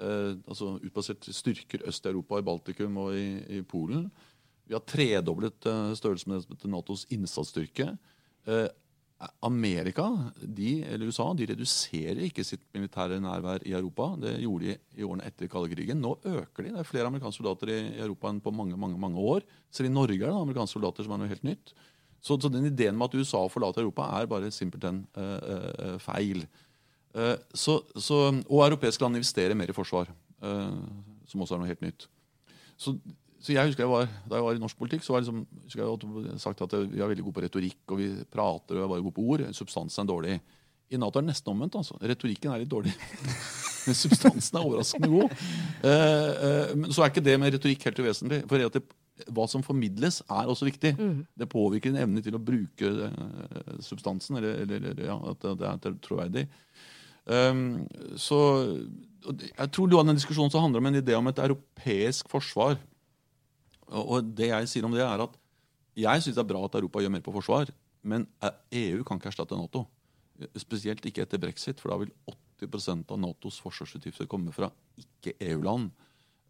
[0.00, 3.26] eh, altså utplassert styrker øst i Europa, i Baltikum og i,
[3.58, 4.06] i Polen.
[4.68, 7.90] Vi har tredoblet eh, størrelsen til Natos innsatsstyrke.
[8.46, 8.68] Eh,
[9.46, 10.08] Amerika,
[10.42, 14.08] de, eller USA, de reduserer ikke sitt militære nærvær i Europa.
[14.18, 16.00] Det gjorde de i årene etter kalde krigen.
[16.02, 16.72] Nå øker de.
[16.72, 19.46] Det er flere amerikanske soldater i Europa enn på mange mange, mange år.
[19.70, 21.74] Selv i Norge er det amerikanske soldater som er noe helt nytt.
[22.22, 26.44] Så, så den ideen med at USA forlater Europa, er bare simpelthen eh, eh, feil.
[27.12, 30.08] Eh, så, så, og europeiske land investerer mer i forsvar,
[30.42, 30.78] eh,
[31.28, 32.06] som også er noe helt nytt.
[32.80, 32.94] Så,
[33.42, 35.84] så jeg husker jeg var, Da jeg var i norsk politikk, så var liksom, husker
[35.84, 39.04] jeg sagt at vi er veldig gode på retorikk, og vi prater og er bare
[39.04, 39.44] gode på ord.
[39.56, 40.38] Substansen er dårlig.
[40.92, 41.76] I Nato er det nesten omvendt.
[41.76, 41.98] altså.
[42.00, 42.94] Retorikken er litt dårlig.
[43.86, 45.32] Men substansen er overraskende god.
[45.82, 48.36] Eh, men så er ikke det med retorikk helt uvesentlig.
[48.46, 48.82] For det,
[49.34, 50.92] hva som formidles, er også viktig.
[51.34, 52.92] Det påvirker en evne til å bruke
[53.82, 56.44] substansen, eller, eller, ja, at det, det er troverdig.
[57.22, 57.86] Um,
[58.18, 58.38] så
[59.22, 62.80] Jeg tror du hadde en diskusjon som handler om en idé om et europeisk forsvar.
[63.92, 65.34] Og, det jeg sier om det, er at
[65.94, 67.70] jeg syns det er bra at Europa gjør mer på forsvar,
[68.02, 68.54] men eh,
[68.86, 69.84] EU kan ikke erstatte Nato.
[70.58, 72.14] Spesielt ikke etter brexit, for da vil
[72.64, 75.92] 80% av Natos forsvarsutgifter komme fra ikke-EU-land.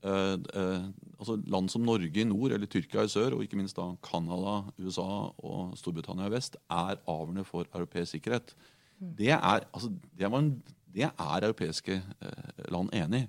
[0.03, 0.87] Uh, uh,
[1.21, 4.63] altså Land som Norge i nord, eller Tyrkia i sør, og ikke minst da Canada,
[4.83, 8.55] USA og Storbritannia i vest, er avgjørende for europeisk sikkerhet.
[9.03, 10.53] Det er, altså, det en,
[10.95, 13.29] det er europeiske eh, land enig i.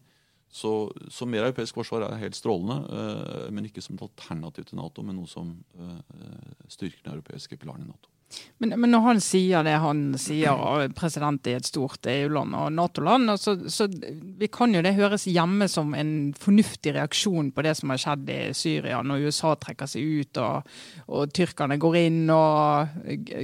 [0.54, 4.78] Så, så mer europeisk forsvar er helt strålende, eh, men ikke som et alternativ til
[4.78, 6.20] Nato, men noe som eh,
[6.70, 8.12] styrker den europeiske pilaren i Nato.
[8.64, 13.34] Men, men når han sier det han sier, president i et stort EU-land og Nato-land,
[13.42, 17.92] så, så vi kan jo det høres hjemme som en fornuftig reaksjon på det som
[17.94, 20.74] har skjedd i Syria, når USA trekker seg ut og,
[21.10, 22.98] og tyrkerne går inn og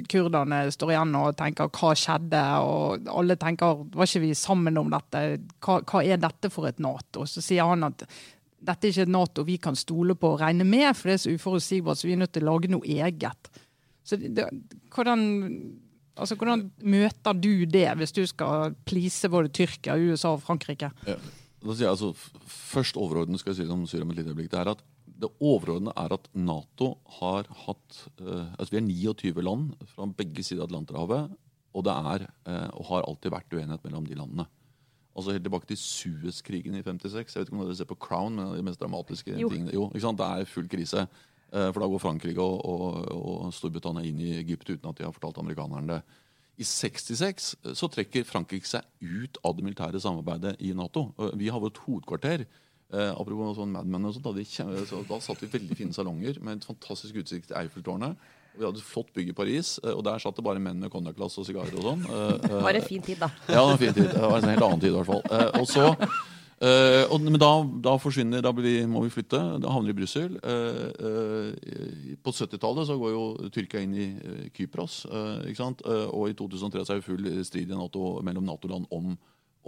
[0.09, 4.91] kurderne står igjen og tenker 'hva skjedde?' og alle tenker 'var ikke vi sammen om
[4.91, 7.25] dette', hva, hva er dette for et Nato?
[7.25, 8.05] Så sier han at
[8.59, 11.23] dette er ikke et Nato vi kan stole på og regne med, for det er
[11.23, 13.51] så uforutsigbart, så vi er nødt til å lage noe eget.
[14.09, 14.47] Så det, det,
[14.95, 15.21] hvordan,
[16.17, 20.89] altså, hvordan møter du det, hvis du skal please både Tyrkia, USA og Frankrike?
[21.07, 21.17] Ja.
[21.59, 22.13] Da sier jeg altså,
[22.47, 24.49] først overordnet skal jeg si om Syria om et lite øyeblikk.
[24.53, 24.83] Det er at
[25.19, 30.45] det overordnede er at Nato har hatt eh, altså Vi er 29 land fra begge
[30.47, 31.33] sider av Atlanterhavet,
[31.75, 34.45] og det er eh, og har alltid vært uenighet mellom de landene.
[35.19, 37.35] Altså Helt tilbake til Suez-krigen i 56.
[37.35, 39.49] Jeg vet ikke om dere ser på Crown, men de mest dramatiske Jo.
[39.51, 39.73] tingene.
[39.75, 40.21] Jo, ikke sant?
[40.21, 41.03] Det er full krise.
[41.51, 45.05] Eh, For da går Frankrike og, og, og Storbritannia inn i Egypt uten at de
[45.07, 46.01] har fortalt amerikanerne det.
[46.59, 51.05] I 66 så trekker Frankrike seg ut av det militære samarbeidet i Nato.
[51.39, 52.43] Vi har vårt hovedkvarter.
[52.89, 54.43] Eh, apropos sånn Mad Men og sånt, da, de,
[54.89, 58.17] så, da satt vi veldig fine salonger med et fantastisk utsikt til Eiffeltårnet.
[58.57, 60.91] Vi hadde et flott bygg i Paris, eh, og der satt det bare menn med
[60.91, 62.01] konjakkglass og sigarer og sånn.
[62.09, 63.29] Eh, eh, Var en fin tid, da.
[63.47, 64.09] ja, det var en fin tid.
[64.11, 65.23] Det var en helt annen tid i hvert fall.
[65.29, 65.85] Eh, og så,
[66.65, 67.51] eh, og, men da,
[67.87, 69.39] da forsvinner, da vi, må vi flytte.
[69.63, 70.35] Da havner vi i Brussel.
[70.43, 73.23] Uh, uh, på 70-tallet så går jo
[73.55, 74.07] Tyrkia inn i
[74.55, 75.01] Kypros.
[75.47, 75.83] ikke sant?
[75.85, 79.15] Og i 2003 så er det full strid i NATO, mellom Nato-land om,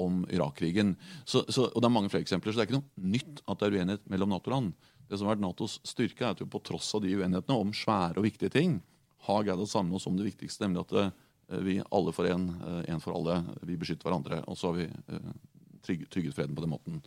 [0.02, 0.94] om Irak-krigen.
[1.32, 3.80] Og det er mange flere eksempler, så det er ikke noe nytt at det er
[3.80, 4.72] uenighet mellom Nato-land.
[5.08, 7.74] Det som har vært Natos styrke, er at vi på tross av de uenighetene om
[7.76, 8.80] svære og viktige ting,
[9.28, 11.16] har greid å samle oss om det viktigste, nemlig at
[11.60, 12.48] vi alle for én,
[12.88, 13.42] én for alle.
[13.68, 14.40] Vi beskytter hverandre.
[14.48, 14.88] Og så har vi
[15.86, 17.02] trygg, trygget freden på den måten.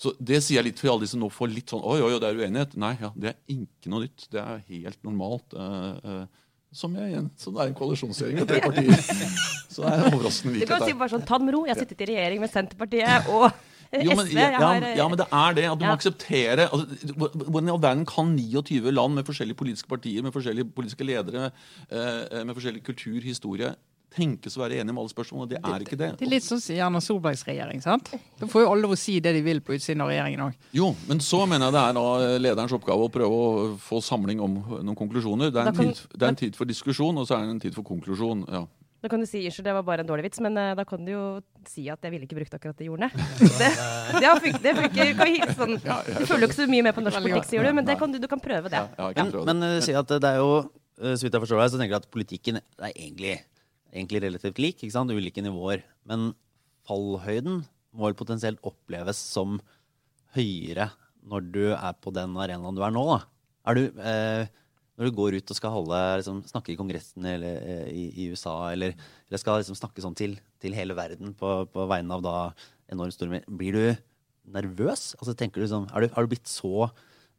[0.00, 2.12] Så Det sier jeg litt for alle de som nå får litt sånn Oi, oi,
[2.22, 2.76] det er uenighet.
[2.80, 4.28] Nei, ja, det er ikke noe nytt.
[4.32, 5.52] Det er helt normalt.
[5.52, 9.02] Uh, uh, som jeg igjen, så det er en koalisjonsregjering med tre partier.
[9.70, 11.64] Så det er overraskende overraskende Du kan si bare sånn, ta det med ro.
[11.66, 13.50] Jeg har sittet i regjering med Senterpartiet og
[13.90, 14.38] Jo, men, SV.
[14.38, 15.64] ja, har, ja, men det er det.
[15.66, 15.96] At du må Ja.
[15.98, 16.86] akseptere altså,
[17.42, 21.50] Hvordan i all verden kan 29 land med forskjellige politiske partier, med forskjellige politiske ledere,
[21.90, 23.74] eh, med forskjellig kultur, historie,
[24.10, 26.08] tenkes å være enige om alle spørsmål, og det er ikke det.
[26.18, 27.82] Det er litt sånn som Erna Solbergs regjering.
[27.84, 28.10] sant?
[28.40, 30.58] Da får jo alle lov å si det de vil på utsiden av regjeringen òg.
[30.74, 32.06] Jo, men så mener jeg det er da
[32.42, 35.52] lederens oppgave å prøve å få samling om noen konklusjoner.
[35.54, 37.54] Det er en, kan- tid, det er en tid for diskusjon, og så er det
[37.56, 38.46] en tid for konklusjon.
[38.50, 38.66] ja.
[39.00, 41.00] Da kan du si unnskyld, det var bare en dårlig vits, men eh, da kan
[41.06, 41.20] du jo
[41.64, 43.08] si at jeg ville ikke brukt akkurat det jordene.
[43.60, 43.70] Det,
[44.18, 45.14] det, har fun- det funker.
[45.24, 47.86] Vi- Sånn, du følger jo ikke så mye med på norsk politikk, sier du, men
[47.88, 48.82] det kan du, du kan prøve det.
[49.00, 50.50] Ja, Men, men eh, si at det er jo,
[51.00, 53.38] eh, så vidt jeg forstår deg, så tenker du at politikken er egentlig,
[53.90, 54.80] egentlig relativt lik.
[54.80, 55.12] ikke sant?
[55.12, 55.84] Ulike nivåer.
[56.08, 56.32] Men
[56.88, 57.62] fallhøyden
[57.96, 59.58] må vel potensielt oppleves som
[60.36, 60.90] høyere
[61.30, 63.04] når du er på den arenaen du er nå.
[63.10, 63.20] da.
[63.68, 64.46] Er du, eh,
[64.96, 68.28] når du går ut og skal holde, liksom, snakke i Kongressen eller, eh, i, i
[68.32, 68.94] USA, eller,
[69.28, 72.36] eller skal liksom snakke sånn til, til hele verden på, på vegne av da
[72.90, 73.84] enormt store Blir du
[74.50, 75.14] nervøs?
[75.20, 76.88] Altså, du sånn, er du, du blitt så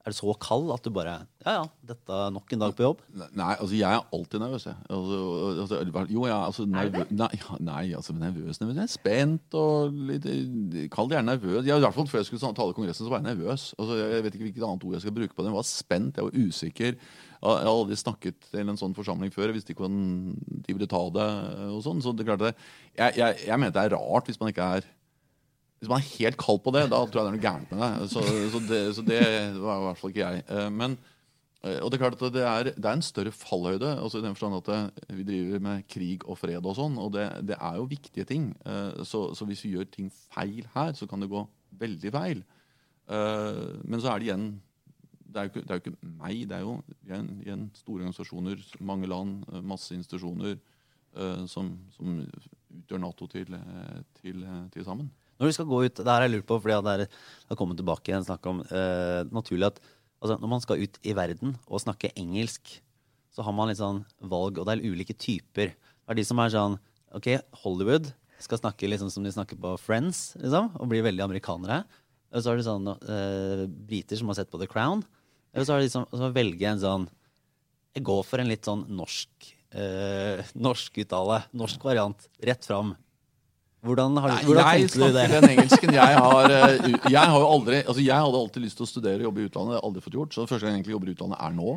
[0.02, 1.14] er du så kald at du bare
[1.46, 3.02] Ja ja, dette er nok en dag på jobb?
[3.14, 4.66] Nei, altså jeg er alltid nervøs.
[4.66, 4.78] Jeg.
[4.90, 5.20] Altså,
[5.62, 8.78] altså, jo, jeg altså, nervø nei, ja, nei, altså nervøs, nervøs.
[8.78, 10.28] Jeg er spent og litt
[10.94, 11.66] Kall det gjerne nervøs.
[11.66, 13.68] Jeg, I hvert fall Før jeg skulle tale i Kongressen, så var jeg nervøs.
[13.78, 15.52] Altså, jeg vet ikke hvilket annet ord jeg skal bruke på det.
[15.52, 16.98] Jeg var spent, jeg var usikker.
[17.42, 19.50] Jeg har aldri snakket til en sånn forsamling før.
[19.50, 21.30] Jeg visste ikke hvordan de ville ta det.
[21.74, 22.56] og sånn, så det klarte det,
[22.94, 24.90] jeg, jeg, jeg mener det er rart hvis man ikke er
[25.82, 27.82] hvis man er helt kald på det, da tror jeg det er noe gærent med
[27.82, 28.10] deg.
[28.12, 28.22] Så,
[28.54, 29.22] så, det, så det
[29.58, 30.44] var i hvert fall ikke jeg.
[30.54, 30.94] Eh, Men,
[31.66, 33.96] eh, og Det er klart at det er, det er en større fallhøyde.
[33.98, 37.26] altså i den forstand at Vi driver med krig og fred og sånn, og det,
[37.50, 38.52] det er jo viktige ting.
[38.66, 41.42] Eh, Så, så hvis vi gjør ting feil her, så kan det gå
[41.82, 42.44] veldig feil.
[43.10, 44.52] Eh, Men så er det igjen
[45.32, 46.72] det er, jo ikke, er jo ikke meg, det er jo
[47.08, 52.18] igjen, igjen store organisasjoner, mange land, eh, masse institusjoner eh, som, som
[52.82, 55.08] utgjør Nato til, eh, til, eh, til sammen.
[55.42, 57.10] Når du skal gå ut, det her har jeg lurt på, fordi det
[57.50, 59.80] har kommet tilbake igjen snakk om eh, naturlig at
[60.22, 62.76] altså, når man skal ut i verden og snakke engelsk,
[63.34, 65.74] så har man litt sånn valg, og det er ulike typer.
[65.74, 66.78] Det er de som er sånn
[67.18, 67.32] OK,
[67.64, 71.82] Hollywood skal snakke liksom som de snakker på Friends, liksom, og blir veldig amerikanere.
[72.32, 75.02] Og så er det sånn eh, briter som har sett på The Crown.
[75.52, 77.10] Eller så er det de som, som velger en sånn
[77.98, 81.42] Jeg går for en litt sånn norsk eh, norsk uttale.
[81.58, 82.30] Norsk variant.
[82.44, 82.94] Rett fram.
[83.82, 85.24] Hvordan, har, du- hvordan jeg tenkte du det?
[85.32, 88.86] den engelsken jeg har eh, Jeg har jo aldri Altså jeg hadde alltid lyst til
[88.86, 89.72] å studere og jobbe i utlandet.
[89.72, 90.36] Det har jeg aldri fått gjort.
[90.36, 91.72] Så det første gang jeg egentlig jobber i utlandet, er nå.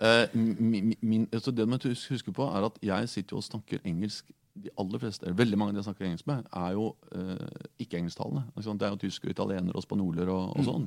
[0.00, 3.80] Eh, min, min, altså det man husker på, er at jeg sitter jo og snakker
[3.88, 4.28] engelsk
[4.60, 7.66] De aller fleste, eller veldig mange av de jeg snakker engelsk med, er jo eh,
[7.84, 8.42] ikke-engelsktalende.
[8.58, 8.74] Ikke?
[8.80, 10.86] Det er jo tyskere, italienere og spanjoler og, og sånn.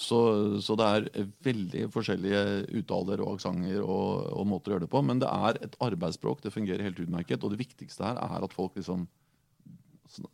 [0.00, 0.18] Så,
[0.62, 1.08] så det er
[1.44, 2.42] veldig forskjellige
[2.78, 5.02] uttaler og aksenter og, og måter å gjøre det på.
[5.02, 6.44] Men det er et arbeidsspråk.
[6.44, 7.42] Det fungerer helt utmerket.
[7.42, 9.08] Og det viktigste her er at folk liksom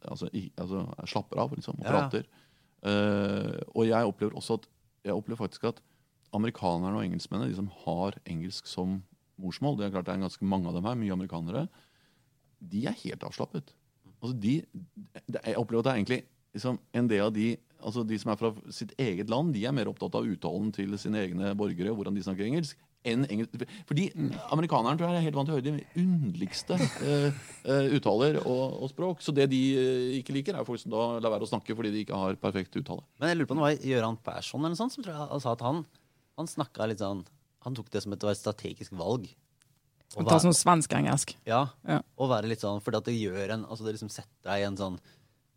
[0.08, 2.28] altså, i, altså, slapper av liksom, og prater.
[2.86, 4.68] Uh, og jeg opplever også at
[5.06, 5.82] jeg opplever faktisk at
[6.36, 9.00] amerikanerne og engelskmennene, de som har engelsk som
[9.40, 11.66] morsmål, det er klart det er ganske mange av dem her, mye amerikanere,
[12.60, 13.74] de er helt avslappet.
[14.16, 14.56] Altså de,
[15.28, 16.20] jeg opplever at det er egentlig
[16.56, 17.52] liksom, en del av de
[17.86, 20.96] altså de som er fra sitt eget land, de er mer opptatt av uttalen til
[21.00, 23.54] sine egne borgere, hvordan de snakker engelsk, enn engelsk.
[23.88, 24.08] Fordi
[24.54, 27.30] amerikaneren tror jeg er helt vant til å høre de underligste uh,
[27.94, 29.22] uttaler og, og språk.
[29.24, 31.92] Så det de uh, ikke liker, er folk som da lar være å snakke fordi
[31.94, 33.04] de ikke har perfekt uttale.
[33.20, 35.42] Men jeg lurer på om det var Gøran Persson eller noe sånt, som tror jeg
[35.44, 35.82] sa at han,
[36.40, 37.24] han snakka litt sånn
[37.66, 39.26] Han tok det som et, et strategisk valg.
[40.14, 41.34] Å Ta sånn svensk-engelsk.
[41.48, 42.00] Ja, Ja.
[42.16, 44.66] Og være litt sånn Fordi at det gjør en Altså det liksom setter deg i
[44.68, 44.98] en sånn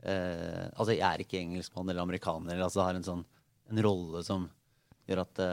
[0.02, 3.22] eh, Altså jeg er ikke engelskmann eller amerikaner, eller altså har en sånn
[3.70, 4.48] En rolle som
[5.06, 5.44] gjør at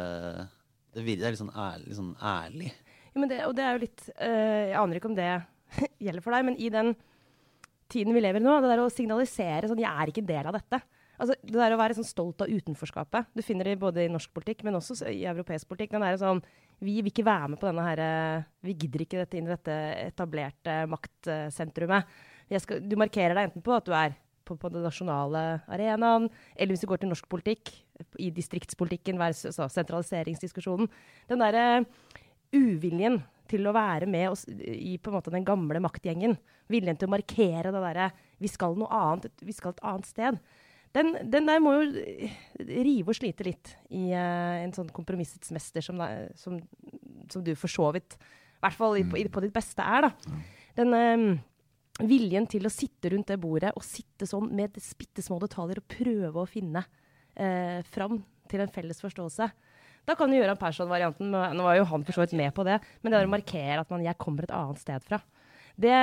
[0.96, 1.90] det, er litt sånn ærlig.
[1.90, 2.72] Litt sånn ærlig.
[3.12, 5.30] Ja, det, og det er jo litt eh, Jeg aner ikke om det
[6.06, 6.92] gjelder for deg, men i den
[7.92, 10.56] tiden vi lever i nå, det der å signalisere sånn Jeg er ikke del av
[10.58, 10.82] dette.
[11.16, 13.30] Altså, det der å være sånn stolt av utenforskapet.
[13.32, 15.94] Du finner det både i norsk politikk, men også i europeisk politikk.
[15.94, 16.42] Den derre sånn
[16.76, 19.54] Vi vil ikke være med på denne her eh, Vi gidder ikke dette inn i
[19.54, 19.76] dette
[20.10, 22.12] etablerte maktsentrumet.
[22.60, 24.14] Skal, du markerer deg enten på at du er
[24.46, 27.72] på, på den nasjonale arenaen, eller hvis du går til norsk politikk,
[28.22, 30.90] i distriktspolitikken altså, sentraliseringsdiskusjonen.
[31.30, 31.64] Den derre
[32.54, 36.36] uviljen til å være med oss i på en måte den gamle maktgjengen.
[36.72, 38.10] Viljen til å markere det derre
[38.42, 40.40] Vi skal noe annet, vi skal et annet sted.
[40.96, 42.28] Den, den der må jo
[42.58, 46.00] rive og slite litt i uh, en sånn kompromissets mester som,
[46.38, 46.56] som,
[47.32, 50.06] som du for så vidt, i hvert fall på, på ditt beste, er.
[50.06, 50.38] da.
[50.78, 51.26] Den um,
[52.08, 55.90] viljen til å sitte rundt det bordet og sitte sånn med bitte små detaljer og
[55.90, 56.84] prøve å finne
[57.36, 58.20] eh, fram
[58.50, 59.48] til en felles forståelse.
[60.06, 61.32] Da kan du gjøre en Persson-varianten.
[61.34, 62.78] Nå var jo han for så vidt med på det.
[63.02, 65.18] Men det å markere at man, jeg kommer et annet sted fra,
[65.76, 65.96] det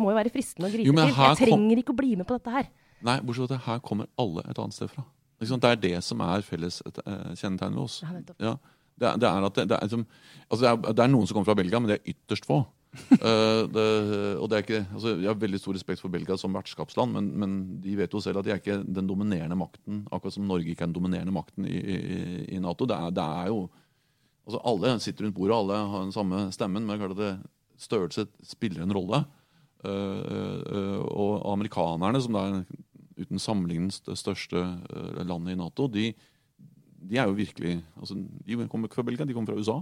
[0.00, 1.12] må jo være fristende å gripe Jo, til.
[1.12, 2.70] Jeg trenger ikke å bli med på dette her.
[3.06, 5.04] Nei, bortsett fra at her kommer alle et annet sted fra.
[5.40, 8.00] Det er det som er felles eh, kjennetegn ved oss.
[8.04, 8.56] Ja,
[9.00, 10.02] det, er, det er at det, det, er,
[10.50, 12.58] altså er, det er noen som kommer fra Belgia, men det er ytterst få.
[12.90, 13.86] Eh, det,
[14.40, 17.28] og det er ikke, altså, Jeg har veldig stor respekt for Belgia som vertskapsland, men,
[17.38, 17.52] men
[17.84, 20.86] de vet jo selv at de er ikke den dominerende makten, akkurat som Norge ikke
[20.86, 21.98] er den dominerende makten i, i,
[22.56, 22.88] i Nato.
[22.90, 23.68] Det er, det er jo
[24.48, 27.34] altså Alle sitter rundt bordet, alle har den samme stemmen, men klart at det,
[27.80, 29.22] størrelse spiller en rolle.
[29.80, 32.58] Uh, og amerikanerne, som er
[33.20, 34.60] uten sammenligning det største
[35.24, 36.10] landet i Nato, de,
[37.00, 39.78] de er jo virkelig altså, De kommer ikke fra Belgia, de kommer fra USA.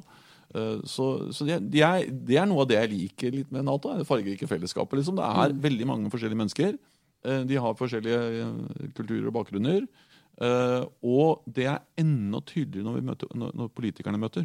[0.54, 3.66] Uh, så, så det, de er, det er noe av det jeg liker litt med
[3.68, 3.92] Nato.
[3.98, 5.00] Det fargerike fellesskapet.
[5.00, 5.18] Liksom.
[5.18, 5.62] Det er mm.
[5.64, 6.78] veldig mange forskjellige mennesker.
[7.26, 8.50] Uh, de har forskjellige
[8.98, 9.88] kulturer og bakgrunner.
[11.02, 14.44] og det er enda tydeligere når, møter, når politikerne møter.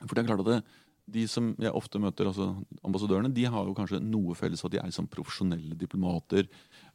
[0.00, 0.62] For det er klart at det,
[1.10, 2.52] de som jeg ofte møter, altså
[2.86, 4.62] ambassadørene, de har jo kanskje noe felles.
[4.62, 6.46] At de er liksom profesjonelle diplomater.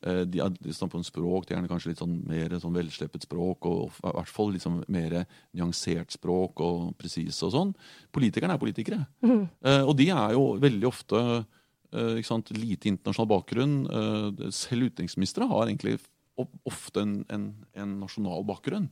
[0.02, 3.28] Eh, de, er, de snakker om språk, de gjerne kanskje litt sånn mer sånn velsleppet
[3.28, 3.68] språk.
[3.68, 5.20] Og, i hvert fall liksom mer
[5.58, 7.76] nyansert språk og presise og sånn.
[8.16, 9.04] Politikerne er politikere.
[9.22, 9.44] Mm.
[9.90, 13.76] og de er jo veldig ofte eh, sant, lite internasjonal bakgrunn.
[14.56, 15.98] selv utenriksministre har egentlig
[16.68, 18.88] ofte en, en, en nasjonal bakgrunn.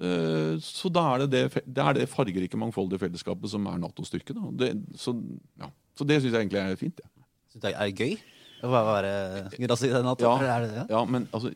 [0.00, 4.08] Eh, så da er det det, det, er det fargerike, mangfoldige fellesskapet som er Natos
[4.08, 4.36] styrke.
[4.56, 5.14] Det, så,
[5.60, 5.68] ja.
[5.96, 7.02] så, det syns jeg egentlig er fint.
[7.04, 7.26] Ja.
[7.52, 8.16] Synes det er gøy
[8.64, 9.12] å være
[9.58, 10.24] grass i Nato?
[10.24, 10.86] Ja, det, ja?
[10.92, 11.52] ja, men altså,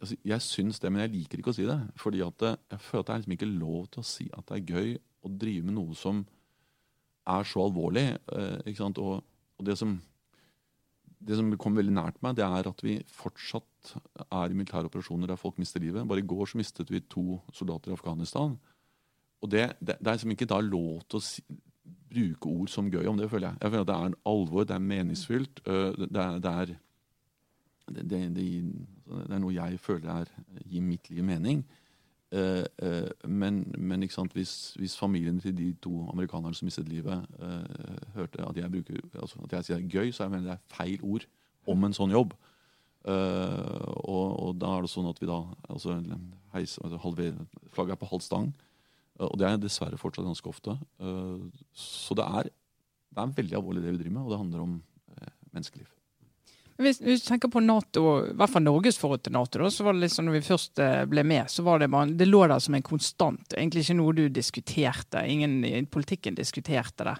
[0.00, 1.78] altså Jeg syns det, men jeg liker ikke å si det.
[2.00, 4.58] Fordi at jeg føler at det er liksom ikke lov til å si at det
[4.58, 6.24] er gøy å drive med noe som
[7.26, 8.06] er så alvorlig.
[8.36, 9.96] Eh, og, og det som
[11.26, 13.94] det som kom veldig nært meg, det er at vi fortsatt
[14.26, 16.06] er i militære operasjoner der folk mister livet.
[16.08, 18.56] Bare i går så mistet vi to soldater i Afghanistan.
[19.42, 21.42] Og det, det, det er liksom ikke da lov til å si,
[22.16, 23.60] bruke ord som gøy om det, føler jeg.
[23.62, 25.62] Jeg føler at Det er en alvor, det er meningsfylt.
[25.66, 26.76] Øh, det det er,
[27.88, 30.30] det, er noe jeg føler er,
[30.64, 31.64] gir mitt liv mening.
[32.34, 38.14] Uh, uh, men, men hvis, hvis, familien til de to amerikanerne som mistet livet, uh,
[38.14, 40.74] hørte at jeg, bruker, altså, at jeg sier er gøy, så jeg mener det er
[40.74, 41.26] feil ord
[41.66, 42.34] om en sånn jobb.
[43.06, 45.36] Og, og, da er det sånn at vi da
[45.70, 45.94] altså,
[46.56, 47.36] heis, altså, halver,
[47.70, 48.48] Flagget er på halv stang.
[49.22, 50.74] og det er dessverre fortsatt ganske ofte.
[51.72, 52.50] så det er,
[53.14, 54.74] det er veldig alvorlig det vi driver med, og det handler om
[55.52, 55.86] menneskeliv.
[56.76, 59.86] Hvis, hvis, du tenker på NATO, i hvert fall Norges forhold til Nato, da, så
[59.86, 62.42] var det liksom når vi først eh, ble med, så var det bare, det lå
[62.50, 63.56] der som en konstant.
[63.56, 65.24] Egentlig ikke noe du diskuterte.
[65.24, 67.14] Ingen i politikken diskuterte det.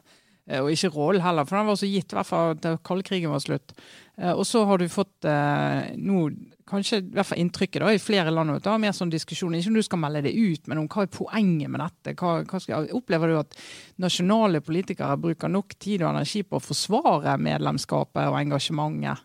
[0.51, 3.33] Eh, og ikke rollen heller, for den var så gitt, i hvert fall til kaldkrigen
[3.33, 3.73] var slutt.
[4.21, 5.31] Eh, og så har du fått
[5.97, 6.27] nå
[6.67, 9.79] kanskje i hvert fall inntrykket da, i flere land da, mer sånn diskusjon, Ikke om
[9.79, 12.13] du skal melde det ut, men om hva er poenget med dette.
[12.19, 13.57] Hva, hva skal, opplever du at
[14.03, 19.25] nasjonale politikere bruker nok tid og energi på å forsvare medlemskapet og engasjementet?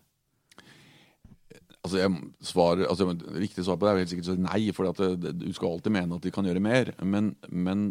[1.82, 2.13] Altså, jeg
[2.46, 3.08] svarer, altså,
[3.41, 6.34] Riktig svar på det er helt sikkert nei, for du skal alltid mene at de
[6.34, 6.94] kan gjøre mer.
[7.02, 7.89] Men, men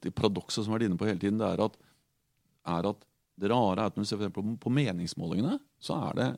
[0.00, 1.76] det paradokset som har vært inne på hele tiden, det er at,
[2.78, 3.04] er at
[3.38, 6.28] det rare er at når du ser på, på meningsmålingene, så er det,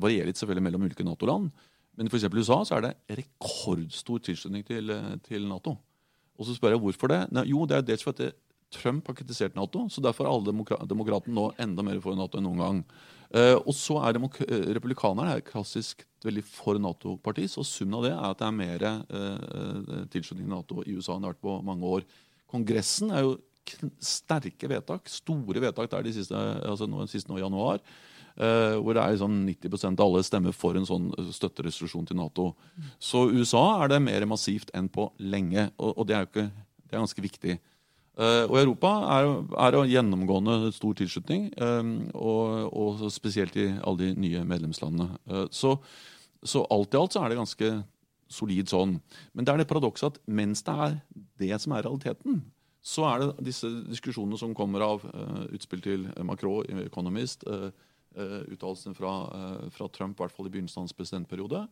[0.00, 1.52] varierer litt selvfølgelig mellom ulike Nato-land.
[1.98, 2.26] Men f.eks.
[2.26, 4.90] i USA så er det rekordstor tilslutning til,
[5.26, 5.76] til, Nato.
[6.38, 7.24] Og så spør jeg hvorfor det.
[7.34, 8.30] Nei, jo, det er dels fordi
[8.74, 12.48] Trump har kritisert Nato, så derfor er alle demokratene nå enda mer for Nato enn
[12.48, 12.82] noen gang.
[13.28, 18.24] Uh, og så er Republikanerne er klassisk veldig for Nato-parti, så summen av det er
[18.26, 21.58] at det er mer eh, tilslutning til Nato i USA enn det har vært på
[21.66, 22.06] mange år.
[22.48, 23.36] Kongressen er jo
[24.00, 27.82] sterke vedtak, store vedtak der de siste, altså nå, siste nå i januar.
[28.38, 32.52] Uh, hvor det er liksom 90 av alle stemmer for en sånn støtteresolusjon til Nato.
[33.02, 36.44] Så USA er det mer massivt enn på lenge, og, og det er jo ikke,
[36.86, 37.56] det er ganske viktig.
[38.18, 39.28] Uh, og Europa er,
[39.62, 45.20] er jo gjennomgående stor tilslutning, um, og, og, spesielt i alle de nye medlemslandene.
[45.30, 45.76] Uh, så,
[46.42, 47.68] så, alt i alt så er det ganske
[48.28, 48.96] solid sånn.
[49.38, 50.96] Men det er det paradokset at mens det er
[51.38, 52.42] det som er realiteten,
[52.82, 55.06] så er det disse diskusjonene som kommer av
[55.54, 57.42] utspill til Macron i Economist,
[58.16, 59.12] uttalelsen fra,
[59.74, 61.64] fra, Trump, i hvert fall i begynnelsen av hans presidentperiode,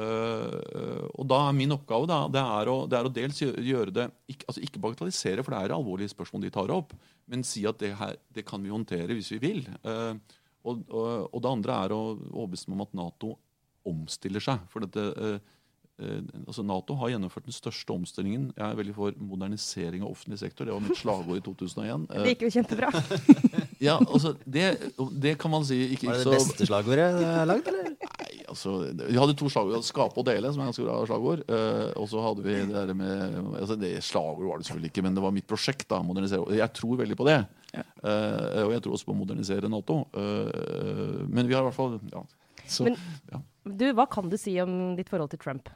[0.00, 4.06] og da er Min oppgave da, det er, å, det er å, dels gjøre det
[4.30, 6.94] ikke, altså ikke bagatellisere, for det er alvorlige spørsmål de tar opp,
[7.30, 9.62] men si at det, her, det kan vi håndtere hvis vi vil.
[9.84, 10.16] Uh,
[10.64, 13.34] og, og, og, det andre er å overbevise om at Nato
[13.88, 14.64] omstiller seg.
[14.72, 15.60] For dette, uh,
[16.00, 18.50] Eh, altså Nato har gjennomført den største omstillingen.
[18.56, 20.64] Jeg er veldig for modernisering av offentlig sektor.
[20.68, 22.06] Det var mitt slagord i 2001.
[22.24, 22.92] Det gikk jo kjempebra.
[23.88, 24.66] ja, altså, det,
[25.20, 27.10] det, kan man si ikke, Var det det beste slagordet
[27.50, 27.89] lagd, eller?
[28.50, 29.86] Altså, Vi hadde to slagord.
[29.86, 31.44] Skape og dele, som er ganske bra slagord.
[31.48, 35.04] Uh, og så hadde vi det der med altså, Det slagord var det selvfølgelig ikke,
[35.06, 35.88] men det var mitt prosjekt.
[35.90, 36.58] da, modernisere.
[36.58, 37.38] Jeg tror veldig på det.
[37.70, 37.86] Ja.
[38.02, 40.02] Uh, og jeg tror også på å modernisere Nato.
[40.16, 42.24] Uh, men vi har i hvert fall ja,
[42.70, 42.98] så, men,
[43.30, 43.40] ja.
[43.66, 45.70] du, Hva kan du si om ditt forhold til Trump?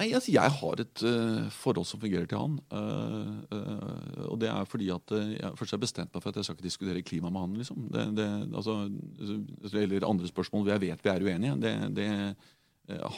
[0.00, 2.56] Nei, altså, Jeg har et uh, forhold som fungerer til han.
[2.72, 6.46] Uh, uh, og det er fordi at jeg først har bestemt meg for at jeg
[6.48, 7.58] skal ikke diskutere klima med han.
[7.60, 7.86] liksom.
[7.92, 8.78] Det, det, altså,
[9.72, 11.58] eller andre spørsmål hvor jeg vet vi er uenige.
[11.60, 12.08] Det, det,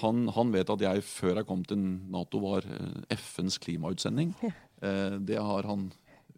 [0.01, 1.79] han, han, vet at jeg før jeg kom til
[2.13, 2.67] Nato, var
[3.11, 4.35] FNs klimautsending.
[5.25, 5.87] det har han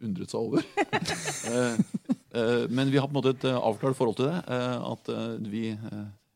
[0.04, 0.62] undret seg over.
[2.76, 4.44] men vi har på en måte et avklart forhold til det.
[4.92, 5.10] At
[5.48, 5.72] vi,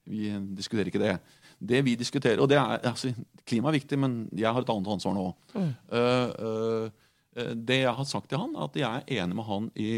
[0.08, 1.18] vi diskuterer ikke det.
[1.60, 3.12] Det vi diskuterer, og det er, altså,
[3.44, 5.26] Klima er viktig, men jeg har et annet ansvar nå.
[5.52, 5.70] Mm.
[5.92, 9.70] Uh, uh, det jeg har sagt til han, er at jeg er enig med han
[9.78, 9.92] i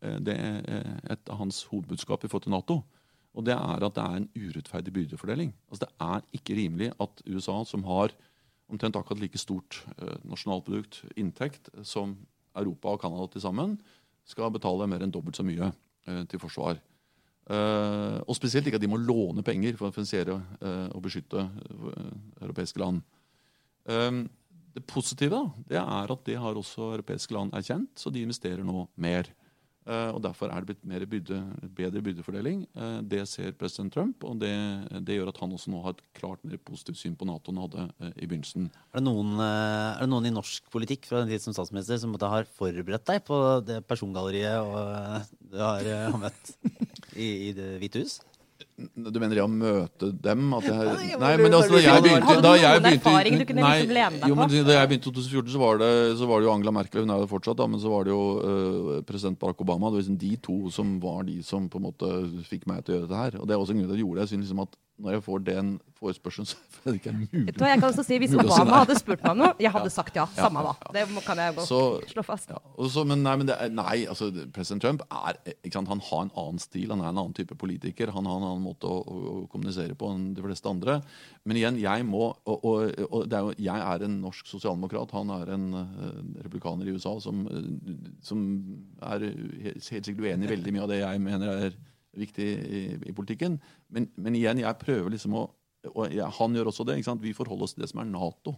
[0.00, 0.34] det,
[1.12, 2.78] et hans hovedbudskap i forhold til Nato.
[3.36, 5.50] Og det er at det er en urettferdig byrdefordeling.
[5.68, 8.14] Altså Det er ikke rimelig at USA, som har
[8.72, 9.82] omtrent akkurat like stort
[10.24, 12.16] nasjonalprodukt, inntekt, som
[12.56, 13.76] Europa og Canada til sammen,
[14.24, 15.68] skal betale mer enn dobbelt så mye
[16.32, 16.80] til forsvar.
[17.50, 21.42] Uh, og spesielt ikke at de må låne penger for å finansiere uh, og beskytte
[21.42, 22.12] uh,
[22.44, 23.02] europeiske land.
[24.70, 28.84] Det positive det er at det har også europeiske land erkjent, så de investerer nå
[29.02, 29.26] mer.
[29.90, 31.38] Og Derfor er det blitt bydde,
[31.74, 32.60] bedre byrdefordeling.
[33.10, 34.52] Det ser president Trump, og det,
[35.00, 37.58] det, gjør at han også nå har et klart mer positivt syn på Nato enn
[37.58, 38.68] han hadde i begynnelsen.
[38.92, 42.14] Er det, noen, er det, noen, i norsk politikk fra den tid som statsminister som
[42.20, 46.54] har forberedt deg på det persongalleriet og, du har, har møtt
[47.16, 48.20] i, i Det hvite hus?
[48.80, 50.52] Du mener jeg å møte dem?
[50.56, 54.52] At jeg, nei, men altså, da jeg begynte, da jeg begynte nei, liksom jo, men
[54.52, 55.90] Da jeg begynte i 2014, så var, det,
[56.20, 58.14] så var, det, jo Angela Merkel, hun er jo fortsatt, da, men så var det
[58.14, 59.90] jo uh, president Barack Obama.
[59.90, 62.10] Det var liksom de to som var de som på en måte
[62.48, 63.38] fikk meg til å gjøre dette her.
[63.40, 64.26] Og det er også en grunn til at jeg gjorde det.
[64.26, 67.52] Jeg synes liksom at når jeg får den forespørselen, så er det ikke mulig.
[67.52, 70.26] Jeg kan også si, Hvis Obama hadde spurt meg om noe, jeg hadde sagt ja.
[70.36, 70.72] Samme hva.
[70.94, 71.80] Det kan jeg så,
[72.10, 72.52] slå fast.
[72.52, 75.40] Ja, Også, men, nei, men er, nei, altså, president Trump er,
[75.72, 78.14] sant, han har en annen stil, han er en annen type politiker.
[78.16, 81.00] Han har en annen måte å, å, å kommunisere på enn de fleste andre.
[81.44, 85.12] Men igjen, jeg må og, og, og er jo, Jeg er en norsk sosialdemokrat.
[85.16, 85.84] Han er en uh,
[86.44, 88.42] republikaner i USA som, uh, som
[89.12, 91.80] er helt sikkert uenig i veldig mye av det jeg mener er
[92.16, 93.58] viktig i, i politikken.
[93.94, 95.46] Men, men, igjen, jeg prøver liksom å
[95.88, 97.00] Og ja, han gjør også det.
[97.22, 98.56] Vi forholder oss til det som er Nato.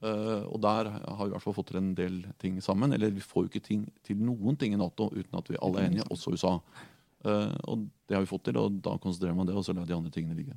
[0.00, 2.92] Uh, og der har vi i hvert fall fått til en del ting sammen.
[2.96, 5.82] Eller vi får jo ikke ting, til noen ting i Nato uten at vi alle
[5.82, 6.56] er enige, også USA.
[7.20, 9.84] Uh, og det har vi fått til, og da konsentrerer man det, og så lar
[9.88, 10.56] de andre tingene ligge.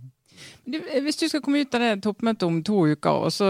[0.64, 3.50] Du, hvis du skal komme ut av det toppmøtet om to uker, og så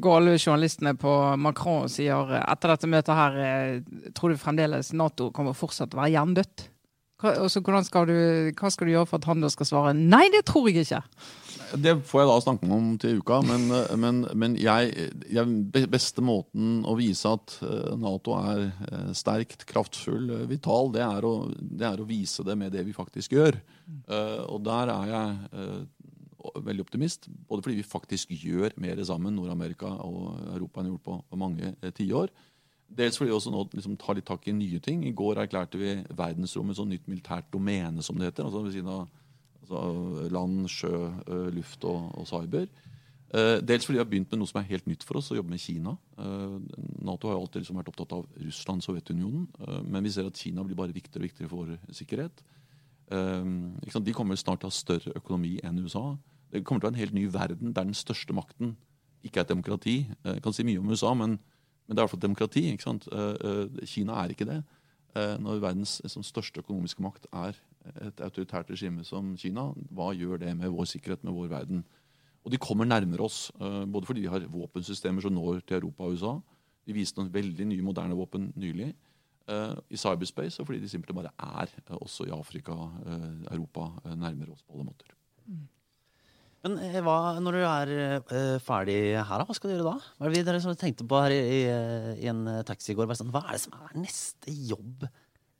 [0.00, 4.94] går alle journalistene på Macron og sier etter dette møtet her, eh, tror du fremdeles
[4.96, 6.70] Nato kommer fortsatt å være jerndødt?
[7.20, 10.84] Hva, hva skal du gjøre for at han da skal svare nei, det tror jeg
[10.84, 11.04] ikke?
[11.74, 13.40] Det får jeg da snakke om til uka.
[13.46, 13.66] Men,
[13.98, 20.30] men, men jeg, jeg, beste måten å vise at eh, Nato er eh, sterkt, kraftfull,
[20.36, 23.58] eh, vital, det er, å, det er å vise det med det vi faktisk gjør.
[24.46, 27.26] Og der er jeg veldig optimist.
[27.48, 31.74] Både fordi vi faktisk gjør mer sammen, Nord-Amerika og Europa, enn vi gjort på mange
[31.96, 32.30] tiår.
[32.86, 35.02] Dels fordi vi også nå liksom tar litt tak i nye ting.
[35.08, 38.46] I går erklærte vi verdensrommet som nytt militært domene, som det heter.
[38.46, 39.08] altså ved siden av
[39.70, 40.98] altså land, sjø,
[41.54, 42.68] luft og, og cyber.
[43.26, 45.36] Uh, dels fordi vi har begynt med noe som er helt nytt for oss, å
[45.36, 45.96] jobbe med Kina.
[46.14, 46.60] Uh,
[47.04, 49.48] Nato har jo alltid liksom vært opptatt av Russland, Sovjetunionen.
[49.58, 52.44] Uh, men vi ser at Kina blir bare viktigere og viktigere for vår sikkerhet.
[53.10, 56.16] de kommer snart til å ha større økonomi enn USA.
[56.50, 58.76] Det kommer til å være en helt ny verden der den største makten
[59.26, 59.96] ikke er et demokrati.
[60.24, 61.38] Jeg kan si mye om USA, men
[61.86, 62.64] men det er i hvert fall demokrati.
[62.72, 64.58] Eh, eh, Kina er ikke det.
[65.16, 67.58] Eh, når verdens største økonomiske makt er
[68.08, 71.84] et autoritært regime som Kina, hva gjør det med vår sikkerhet, med vår verden?
[72.46, 76.14] Og de kommer nærmere oss, både fordi de har våpensystemer som når til Europa og
[76.14, 76.34] USA.
[76.86, 78.92] De viste noen veldig nye, moderne våpen nylig.
[79.50, 82.76] I cyberspace, og fordi de simpelthen bare er også i Afrika,
[83.50, 85.10] Europa, nærmere oss på alle måter.
[86.66, 90.10] Men eh, hva, når du er ferdig her, hva skal du gjøre da?
[90.18, 93.06] Hva er det dere tenkte på her i, i, eh, en taxi i går?
[93.06, 95.06] Hva er det som er neste jobb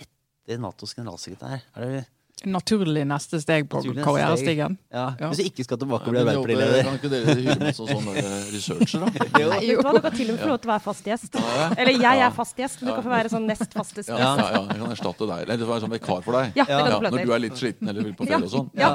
[0.02, 1.62] etter Natos generalsekretær?
[1.76, 2.04] Er det
[2.44, 4.74] Naturlig neste steg på karrierestigen.
[4.92, 5.06] Ja.
[5.16, 5.30] ja.
[5.30, 6.82] Hvis du ikke skal tilbake og bli Arbeiderpartileder.
[6.84, 8.12] Kan ikke dere hyre med som sånne
[8.52, 9.24] researcher, da?
[9.40, 9.48] jo.
[9.64, 9.78] jo.
[9.80, 11.40] Du kan til og med få lov til å være fast gjest.
[11.80, 14.20] Eller jeg er fast gjest, men du kan få være sånn nest fasteste gjest.
[14.20, 15.46] Ja, ja, ja, jeg kan erstatte deg.
[15.46, 16.60] Eller være sånn vikar for deg.
[16.60, 18.72] Når du er litt sliten eller vil på ferie og sånn.
[18.76, 18.92] Ja.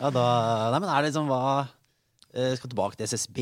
[0.00, 0.24] Ja, da,
[0.72, 1.42] nei, men er det liksom hva
[2.34, 3.38] Skal tilbake til SSB,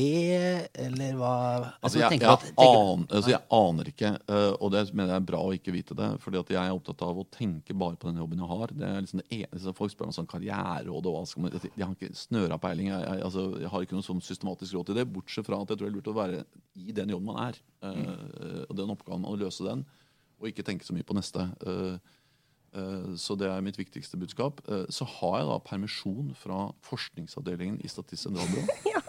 [0.83, 1.33] eller hva
[1.81, 5.25] altså, jeg, jeg, at, an, altså, jeg, aner ikke, uh, og det mener jeg er
[5.31, 6.09] bra å ikke vite det.
[6.21, 8.75] fordi at jeg er opptatt av å tenke bare på den jobben jeg har.
[8.77, 11.81] Det er liksom det eneste Folk spør meg sånn karriereråd og hva skal man Jeg
[11.81, 12.91] har ikke snøra peiling.
[12.91, 15.73] Jeg, jeg, altså, jeg, har ikke noe sånn systematisk råd til det, bortsett fra at
[15.73, 16.43] jeg tror det er lurt å være
[16.77, 17.61] i den jobben man er.
[17.83, 18.03] Mm.
[18.69, 19.81] og den oppgaven, å løse den,
[20.39, 21.49] og ikke tenke så mye på neste.
[21.65, 21.99] Uh, Eh,
[23.15, 24.61] Så det er mitt viktigste budskap.
[24.67, 28.65] Eh, Så har jeg da permisjon fra forskningsavdelingen i Statistisk sentralbyrå.
[28.93, 29.01] ja.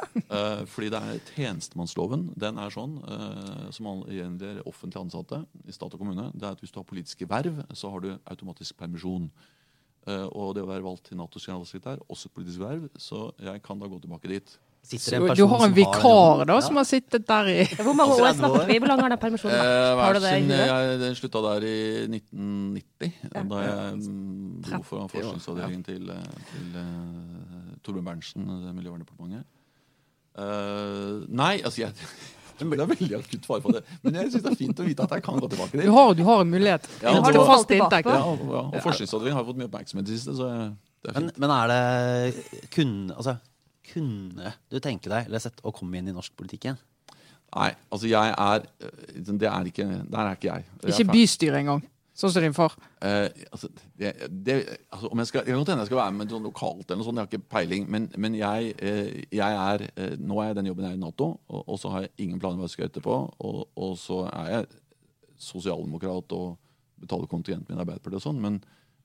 [0.70, 2.28] Fordi det er tjenestemannsloven.
[2.38, 6.28] Den er sånn, eh, som gjelder offentlig ansatte i stat og kommune.
[6.34, 9.30] Det er at Hvis du har politiske verv, så har du automatisk permisjon.
[10.06, 13.62] Eh, Og det å være valgt til Natos generalsekretær, også et politisk verv, så jeg
[13.62, 14.58] kan da gå tilbake dit.
[14.84, 16.60] Sitter det en Du, har en vikar vikar da, Ja.
[16.60, 18.78] som har sittet der i Hvor mange år snakker vi?
[18.78, 19.96] Hvor lang er den permisjonen Eh.
[19.96, 21.78] Har du det i siden jeg den slutta der i
[22.08, 28.42] 1990, da jeg mm, dro fra 30 år, forskningsavdelingen til, eh, til uh, Torbjørn Berntsen,
[28.42, 29.44] eh, Miljøverndepartementet.
[30.34, 31.92] Uh, nei, altså jeg
[32.58, 33.80] Det er veldig akutt fare for det.
[34.02, 36.12] Men jeg synes det er fint å vite at jeg kan gå tilbake Du har,
[36.14, 36.86] du har en mulighet.
[37.02, 38.06] Ja, til har du fast inntekt.
[38.06, 40.50] Ja, og, ja, og Forskningsavdelingen har fått mye oppmerksomhet i det siste, så
[41.02, 41.40] det er fint.
[41.42, 43.34] men er det kun, altså,
[43.92, 46.80] kunne du tenke deg eller sett, å komme inn i norsk politikk igjen?
[47.54, 50.64] Nei, altså jeg er eh, Det er ikke Der er ikke jeg.
[50.82, 51.84] Jeg er Ikke bystyret engang,
[52.18, 52.74] sånn som din far.
[53.04, 53.70] Eh, altså,
[54.00, 54.14] det,
[54.46, 54.56] det,
[54.88, 57.08] altså, om jeg skal, jeg kan hende jeg skal være med sånn lokalt, eller noe
[57.08, 57.86] sånt, jeg har ikke peiling.
[57.90, 61.04] Men, men jeg, eh, jeg er eh, Nå er jeg den jobben jeg er i
[61.04, 63.18] Nato, og, og så har jeg ingen planer hva jeg skal gjøre etterpå.
[63.46, 64.70] Og, og så er jeg
[65.44, 66.56] sosialdemokrat og
[67.04, 68.42] betaler kontingenten min i Arbeiderpartiet og sånn.
[68.42, 68.58] Men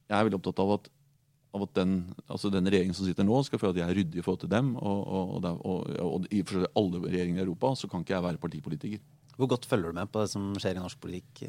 [0.09, 0.89] jeg er veldig opptatt av at,
[1.55, 1.93] av at den,
[2.29, 4.51] altså den regjeringen som sitter nå, skal føle at jeg er ryddig i forhold til
[4.51, 4.73] dem.
[4.77, 6.43] Og, og, og, og, i
[6.77, 9.05] alle regjeringer i Europa så kan ikke jeg være partipolitiker.
[9.39, 11.45] Hvor godt følger du med på det som skjer i norsk politikk?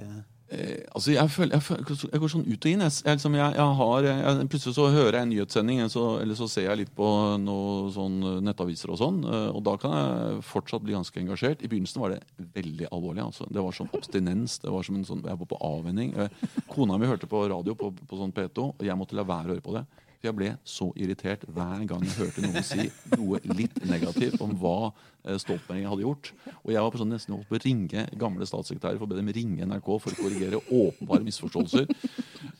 [0.50, 0.82] Eh?
[0.94, 2.84] Altså jeg, føler, jeg, føler, jeg går sånn ut og inn.
[2.84, 4.08] Jeg, jeg, liksom, har,
[4.50, 7.08] plutselig så hører jeg en nyhetssending, så, eller så ser jeg litt på
[7.42, 9.22] noe sånn eh, nettaviser og sånn.
[9.24, 11.64] eh, Og da kan jeg fortsatt bli ganske engasjert.
[11.64, 12.20] I begynnelsen var det
[12.58, 13.24] veldig alvorlig.
[13.28, 13.48] Altså.
[13.48, 14.58] Det var sånn abstinens.
[14.64, 16.14] det var som en sånn, Jeg var på avvenning.
[16.18, 19.50] Eh, Kona mi hørte på radio på, på sånn P2, og jeg måtte la være
[19.50, 19.86] å høre på det.
[20.20, 22.84] For jeg ble så irritert hver gang jeg hørte noen si
[23.16, 24.90] noe litt negativt om hva
[25.24, 26.28] eh, Stoltenberg hadde gjort.
[26.60, 29.16] Og jeg var på sånn nesten holdt på å ringe gamle statssekretærer for å be
[29.16, 31.88] dem ringe NRK for å korrigere åpenbare misforståelser.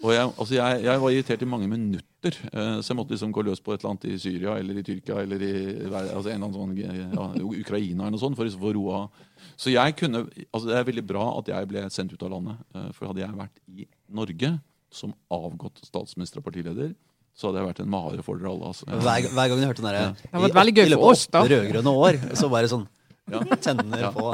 [0.01, 3.37] Og jeg, altså jeg, jeg var irritert i mange minutter, eh, så jeg måtte liksom
[3.37, 5.53] gå løs på et eller annet i Syria eller i Tyrkia eller i
[5.91, 9.03] altså en eller annen sånn, ja, Ukraina eller noe sånt for å roe roa
[9.61, 12.65] Så jeg kunne, altså det er veldig bra at jeg ble sendt ut av landet.
[12.73, 14.55] eh, For hadde jeg vært i Norge
[14.91, 16.97] som avgått statsminister og partileder,
[17.41, 18.71] så hadde jeg vært en mare for dere alle.
[18.71, 18.87] Altså.
[18.87, 20.09] Hver, hver gang du hørte den derre
[20.45, 22.85] Det veldig gøy i løpet av oss, åtte rød-grønne år, så bare sånn
[23.31, 23.57] Ja.
[23.67, 24.11] tenner Ja.
[24.15, 24.31] på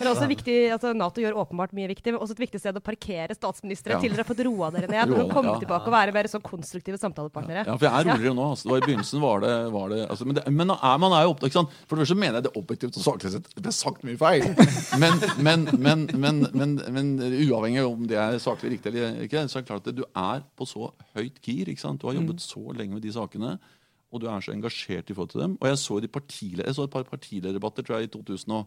[0.00, 2.82] Men også viktig, altså Nato gjør åpenbart mye viktig, men også et viktig sted å
[2.84, 4.00] parkere statsministre Ja.
[4.00, 5.10] til dere har fått roa dere ned.
[5.12, 5.58] Roa, Og komme ja.
[5.60, 7.66] tilbake og være mer sånn konstruktive samtalepartnere.
[7.66, 8.46] Ja, for jeg er roligere nå.
[8.54, 8.68] Altså.
[8.68, 11.26] Det var I begynnelsen var det, var det altså, Men, det, men er, man er
[11.26, 11.76] jo opptatt, ikke sant?
[11.86, 14.46] For det første mener jeg det objektivt og saklig sett det er sagt mye feil.
[15.00, 19.44] Men, men, men, men, men, men uavhengig av om det er saklig riktig eller ikke,
[19.50, 21.68] så er det klart at du er på så høyt gir.
[21.68, 22.00] ikke sant?
[22.00, 23.58] Du har jobbet så lenge med de sakene,
[24.10, 25.56] og du er så engasjert i forhold til dem.
[25.60, 28.66] Og jeg så, de jeg så et par partilederdebatter tror jeg, i 2000 og,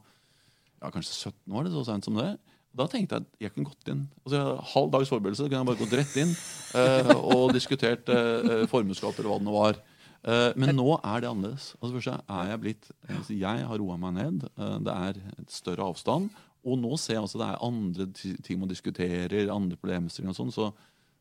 [0.81, 2.37] ja, kanskje 17 år, det så sent som det.
[2.73, 5.67] Da tenkte jeg at jeg kunne gått inn altså jeg, Halv dags forberedelse kunne jeg
[5.69, 6.31] bare gått rett inn
[6.79, 9.77] eh, og diskutert eh, formuesskatt eller hva det nå var.
[10.23, 11.73] Eh, men nå er det annerledes.
[11.81, 14.47] Altså først er Jeg blitt, altså jeg har roa meg ned.
[14.57, 16.31] Eh, det er et større avstand.
[16.63, 20.53] Og nå ser jeg altså det er andre ting man diskuterer, andre problemstillinger og sånn.
[20.55, 20.69] Så,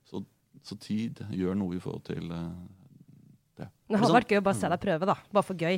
[0.09, 0.23] så,
[0.63, 2.49] så tid gjør noe i forhold til eh,
[3.93, 4.01] det.
[4.03, 5.15] Hadde vært gøy å bare se deg prøve, da.
[5.37, 5.77] Bare for gøy.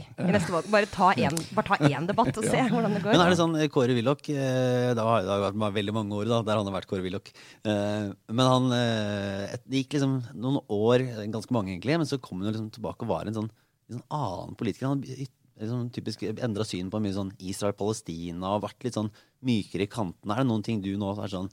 [0.73, 3.15] Bare ta én, bare ta én debatt og se hvordan det går.
[3.17, 6.41] Men er det sånn, eh, Kåre Willoch eh, Det har vært veldig mange år da,
[6.47, 7.31] der han har vært Kåre Willoch.
[7.67, 12.51] Eh, Men han Det gikk liksom noen år, ganske mange egentlig, men så kom han
[12.51, 13.51] jo liksom tilbake og var en sånn,
[13.91, 14.91] en sånn annen politiker.
[14.91, 19.13] Han liksom typisk endra syn på mye sånn Israel-Palestina og vært litt sånn
[19.47, 20.35] mykere i kantene.
[20.35, 21.51] Er det noen ting du nå er sånn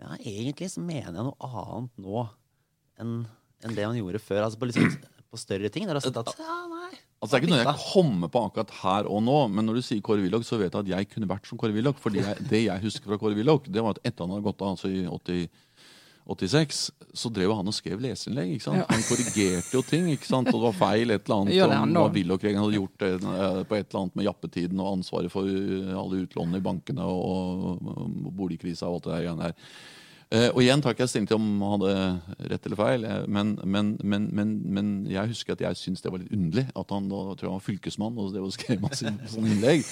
[0.00, 2.24] Ja, egentlig så mener jeg noe annet nå
[3.00, 3.14] enn
[3.60, 4.46] enn det han gjorde før.
[4.46, 4.94] Altså på, liksom,
[5.30, 5.86] på større ting.
[5.88, 6.90] Der har sett at ja, nei.
[7.20, 9.82] Altså, det er ikke noe jeg kommer på akkurat her og nå, men når du
[9.84, 11.98] sier Kåre Willoch, så vet jeg at jeg kunne vært som Kåre Willoch.
[12.00, 14.72] For det jeg husker fra Kåre Willoch, det var at etter han hadde gått av
[14.72, 15.44] altså i 80,
[16.30, 16.80] 86,
[17.12, 18.54] så drev han og skrev leseinnlegg.
[18.54, 18.84] ikke sant?
[18.88, 20.50] Han korrigerte jo ting, ikke sant?
[20.52, 23.78] og det var feil et eller annet det om hva Willoch-regjeringen hadde gjort eh, på
[23.78, 28.30] et eller annet med jappetiden og ansvaret for eh, alle utlånene i bankene og, og
[28.38, 29.56] boligkrisa og alt det der.
[30.30, 33.24] Eh, og igjen tar ikke jeg stilling til om han hadde rett eller feil, eh,
[33.26, 37.08] men, men, men, men, jeg husker at jeg syntes det var litt underlig at han
[37.10, 39.82] da tror jeg var fylkesmann og det var skrev masse sånn innlegg.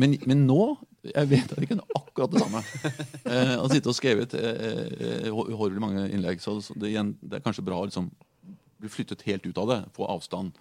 [0.00, 0.16] Men,
[0.46, 0.62] nå
[1.04, 2.62] jeg vet at jeg kunne akkurat det samme.
[3.24, 6.40] Eh, å sitte og skrevet eh, eh, horribelt mange innlegg.
[6.40, 8.08] Så, det, igjen, det er kanskje bra å liksom
[8.80, 10.56] bli flyttet helt ut av det, få avstand.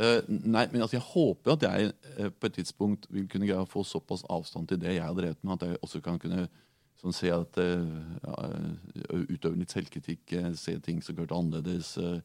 [0.00, 3.82] Uh, nei, men altså, Jeg håper at jeg uh, på et tidspunkt vil kunne få
[3.84, 6.46] såpass avstand til det jeg har drevet med, at jeg også kan kunne
[7.00, 7.86] sånn, se at eh,
[8.24, 8.36] ja,
[9.30, 11.96] Utøve litt selvkritikk, eh, se ting som det annerledes.
[11.98, 12.20] eh,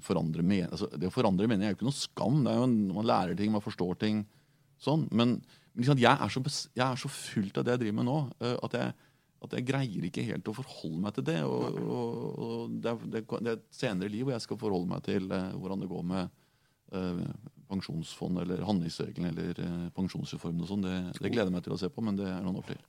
[0.00, 2.44] forandre men altså, det å forandre mening er jo ikke noe skam.
[2.46, 4.26] det er jo Man lærer ting, man forstår ting.
[4.80, 5.42] sånn, Men,
[5.74, 6.40] men liksom, jeg, er så,
[6.74, 8.94] jeg er så fullt av det jeg driver med nå, at jeg
[9.44, 11.42] at jeg greier ikke helt å forholde meg til det.
[11.44, 15.02] Og, og, og det, er, det, er, et senere liv hvor jeg skal forholde meg
[15.04, 16.30] til hvordan det går med
[17.68, 19.60] pensjonsfond eller handlingsregelen eller
[19.92, 20.88] pensjonsreformen og sånn.
[20.88, 22.80] Det, det, gleder jeg meg til å se på, men det er noen år til.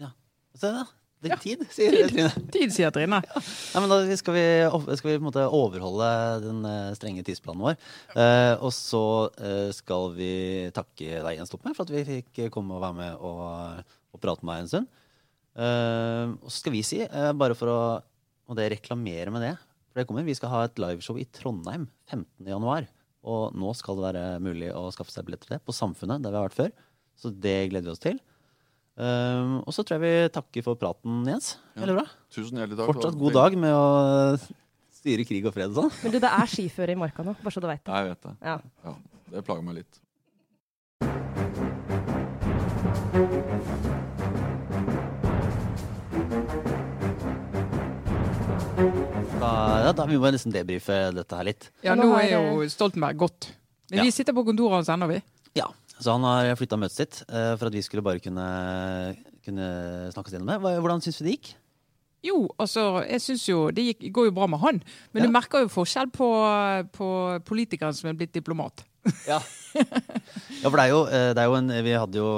[0.00, 0.12] Ja.
[0.58, 0.84] Se da.
[1.24, 2.10] Det er tid, sier Tid.
[2.10, 2.48] Trine.
[2.52, 3.20] Tid, sier Trine.
[3.24, 4.44] Ja, men da skal vi,
[4.98, 6.08] skal vi på en måte overholde
[6.44, 7.78] den eh, strenge tidsplanen vår.
[8.12, 9.04] Eh, og så
[9.40, 10.32] eh, skal vi
[10.76, 14.44] takke deg, Jens Stoltenberg, for at vi fikk komme og være med og, og prate
[14.44, 14.90] med deg en stund.
[15.54, 17.78] Eh, og så skal vi si, eh, bare for å
[18.44, 19.54] og det reklamere med det,
[19.88, 22.26] for det kommer, vi skal ha et liveshow i Trondheim 15.
[22.50, 22.88] januar.
[23.24, 26.34] Og nå skal det være mulig å skaffe seg billetter til det på Samfunnet, der
[26.34, 26.74] vi har vært før.
[27.16, 28.18] Så det gleder vi oss til.
[28.94, 31.56] Um, og så tror jeg vi takker for praten, Jens.
[31.74, 32.04] Veldig bra.
[32.30, 32.92] Tusen hjertelig takk.
[32.92, 34.36] Fortsatt god dag med å
[34.94, 35.92] styre krig og fred og sånn.
[36.04, 37.98] Men du, det er skiføre i marka nå, bare så du veit det.
[37.98, 38.36] Jeg vet det.
[38.46, 38.56] Ja.
[38.86, 38.94] Ja,
[39.34, 40.00] det plager meg litt.
[49.40, 49.50] Da,
[49.84, 51.68] ja, da vi må nesten debrife dette her litt.
[51.84, 53.50] Ja, Nå er jo Stoltenberg gått.
[53.90, 54.04] Men Ja.
[54.04, 55.22] vi sitter på kontoret hans ennå, vi.
[55.54, 55.68] Ja,
[56.02, 58.46] Så han har flytta møtet sitt eh, for at vi skulle bare kunne,
[59.44, 59.68] kunne
[60.14, 60.56] snakke oss gjennom det.
[60.64, 61.52] Hva- Hvordan syns vi det gikk?
[62.24, 64.78] Jo, altså, jeg synes jo Det gikk, går jo bra med han.
[65.12, 65.26] Men Ja.
[65.28, 66.28] du merker jo forskjell på,
[66.96, 67.08] på
[67.44, 68.84] politikeren som er blitt diplomat.
[69.28, 69.38] Ja.
[69.76, 72.28] ja, for det er jo, eh, det er jo en Vi hadde jo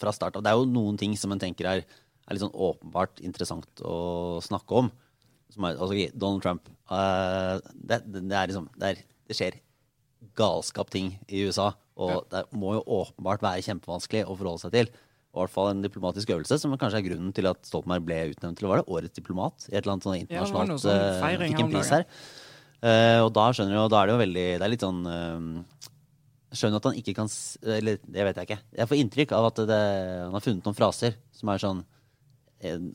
[0.00, 2.54] fra start av Det er jo noen ting som en tenker er, er litt sånn
[2.56, 4.88] åpenbart interessant å snakke om.
[5.52, 6.68] Som er, altså, Donald Trump.
[6.90, 9.60] eh, det, det, det er liksom det, er, det skjer
[10.40, 11.74] galskap ting i USA.
[11.94, 14.88] Og det må jo åpenbart være kjempevanskelig å forholde seg til.
[15.34, 18.18] Og i hvert fall en diplomatisk øvelse, som kanskje er grunnen til at Stoltenberg ble
[18.30, 20.84] utnevnt til å være årets diplomat i et eller annet sånn Ja, det var internasjonalt
[20.84, 22.04] sånn eh, feiring Fikk her.
[22.84, 25.88] Eh, og da skjønner jo, da er det jo veldig Det er litt sånn uh,
[26.54, 27.30] skjønner at han ikke kan
[27.78, 28.60] Eller det vet jeg ikke.
[28.78, 29.80] Jeg får inntrykk av at det,
[30.26, 31.82] han har funnet noen fraser som er sånn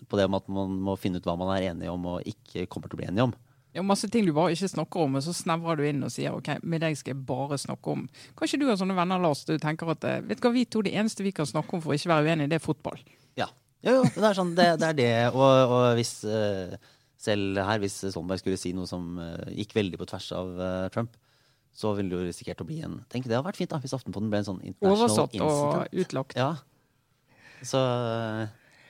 [0.07, 2.69] På det om at man må finne ut hva man er enige om og ikke
[2.71, 3.35] kommer til å bli enige om.
[3.75, 6.33] Ja, masse ting du bare ikke snakker om, og så snevrer du inn og sier
[6.33, 8.07] ok, med deg skal jeg bare snakke om
[8.39, 10.81] Kanskje du har sånne venner, Lars, du tenker at eh, vet du hva, vi to
[10.85, 12.97] det eneste vi kan snakke om for å ikke være uenige, det er fotball.
[13.37, 13.45] Ja.
[13.85, 15.11] Jo, jo, det er sånn, det, det er det.
[15.29, 16.73] Og, og hvis eh,
[17.21, 20.49] selv her, hvis Solberg skulle si noe som eh, gikk veldig på tvers av
[20.95, 21.13] Trump,
[21.79, 23.93] så ville det jo risikert å bli en Tenk, det hadde vært fint da, hvis
[23.95, 26.33] Aftenposten ble en sånn international Oversatt og utlagt.
[26.39, 26.55] Ja.
[27.61, 27.79] Så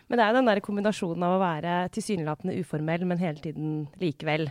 [0.07, 3.84] Men det er jo den der kombinasjonen av å være tilsynelatende uformell, men hele tiden
[3.99, 4.47] likevel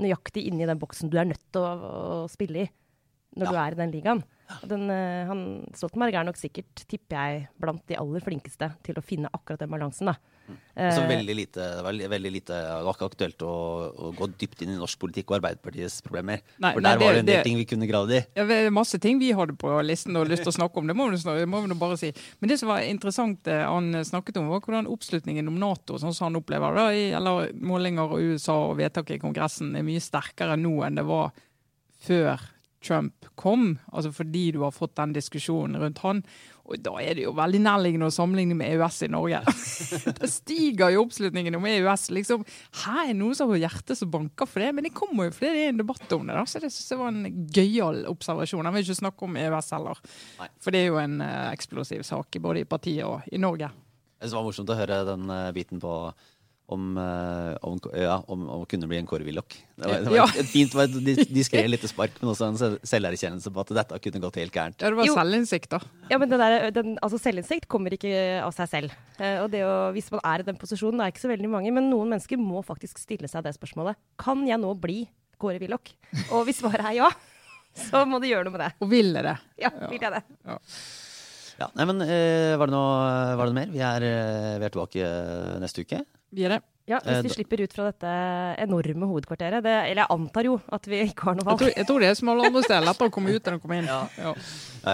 [0.00, 1.72] nøyaktig inni den boksen du er nødt til å,
[2.24, 2.70] å spille i
[3.38, 3.50] når Ja.
[3.52, 4.22] du er i den ligaen.
[4.66, 5.40] Den, eh, han,
[5.74, 9.70] Stoltenberg er nok sikkert, tipper jeg, blant de aller flinkeste til å finne akkurat den
[9.70, 10.06] balansen.
[10.10, 10.16] da.
[10.50, 13.50] så Eh, veldig lite, det var veldig lite Det var ikke aktuelt å,
[13.94, 16.40] å gå dypt inn i norsk politikk og Arbeiderpartiets problemer.
[16.58, 18.20] Nei, For nei, der var det en del det- ting vi kunne gravd i.
[18.34, 20.86] Ja, det er masse ting vi hadde på listen og lyst til å snakke om.
[20.90, 22.10] Det må vi, nå må vi nå bare si.
[22.40, 26.12] Men det som var interessant eh, han snakket om, var hvordan oppslutningen om Nato, sånn
[26.14, 30.00] som han opplever det, i- eller målinger og USA og vedtak i Kongressen, er mye
[30.02, 31.30] sterkere nå enn det var
[32.02, 32.40] før
[32.84, 33.74] Trump kom.
[33.92, 36.22] Altså fordi du har fått den diskusjonen rundt han.
[36.70, 39.40] Og da er det jo veldig nærliggende å sammenligne med EØS i Norge.
[40.20, 42.08] det stiger jo oppslutningen om EØS.
[42.14, 42.44] liksom,
[42.84, 45.52] Her er noen som har hjertet som banker for det, men det kommer jo fordi
[45.56, 46.38] det er en debatt om det.
[46.38, 48.66] da, Så det synes jeg var en gøyal observasjon.
[48.68, 50.02] Jeg vil ikke snakke om EØS heller.
[50.40, 50.50] Nei.
[50.62, 53.72] For det er jo en eh, eksplosiv sak både i partiet og i Norge.
[54.20, 55.96] Jeg synes det var morsomt å høre den eh, biten på
[56.70, 59.56] om, eh, om, ja, om, om å kunne bli en Kåre Willoch.
[59.76, 60.26] Det var, det var Ja.
[60.30, 60.74] et, et fint,
[61.34, 64.78] diskré lite spark, men også en selv- selverkjennelse på at dette kunne gått helt gærent.
[64.82, 65.16] Ja, det var Jo.
[65.18, 65.80] selvinnsikt, da.
[66.12, 68.12] Ja, men det der, den, altså Selvinnsikt kommer ikke
[68.44, 68.94] av seg selv.
[69.18, 71.50] Eh, og det å, Hvis man er i den posisjonen, det er ikke så veldig
[71.50, 73.98] mange, men noen mennesker må faktisk stille seg det spørsmålet.
[74.20, 75.02] Kan jeg nå bli
[75.40, 75.90] Kåre Willoch?
[76.30, 77.10] Og hvis svaret er ja,
[77.90, 78.72] så må du gjøre noe med det.
[78.80, 79.36] Og ville det.
[79.62, 80.22] Ja, vil jeg det.
[81.60, 83.72] Ja, nei, men eh, var, det noe, var det noe mer?
[83.74, 84.04] Vi er,
[84.62, 85.10] vi er tilbake
[85.60, 85.98] neste uke.
[86.32, 86.60] Vi det.
[86.90, 88.10] Ja, Hvis Eh, vi slipper ut fra dette
[88.58, 89.62] enorme hovedkvarteret.
[89.62, 91.58] Det, eller jeg antar jo at vi ikke har noe Jeg valg.
[91.60, 92.86] tror, jeg tror det er som alle andre steder.
[92.88, 93.86] Lettere å komme ut enn å komme inn.
[93.86, 94.00] Ja.
[94.18, 94.32] Ja,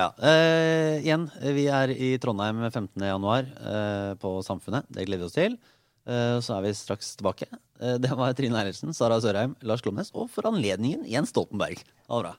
[0.03, 0.11] ja.
[0.21, 1.25] Eh, igjen,
[1.57, 3.01] vi er i Trondheim 15.
[3.01, 4.85] januar eh, på Samfunnet.
[4.93, 5.57] Det gleder vi oss til.
[6.07, 7.49] Eh, så er vi straks tilbake.
[7.81, 11.81] Eh, det var Trine Eilertsen, Sara Sørheim, Lars Klomnes og for anledningen Jens Stoltenberg.
[12.11, 12.35] Ha det bra.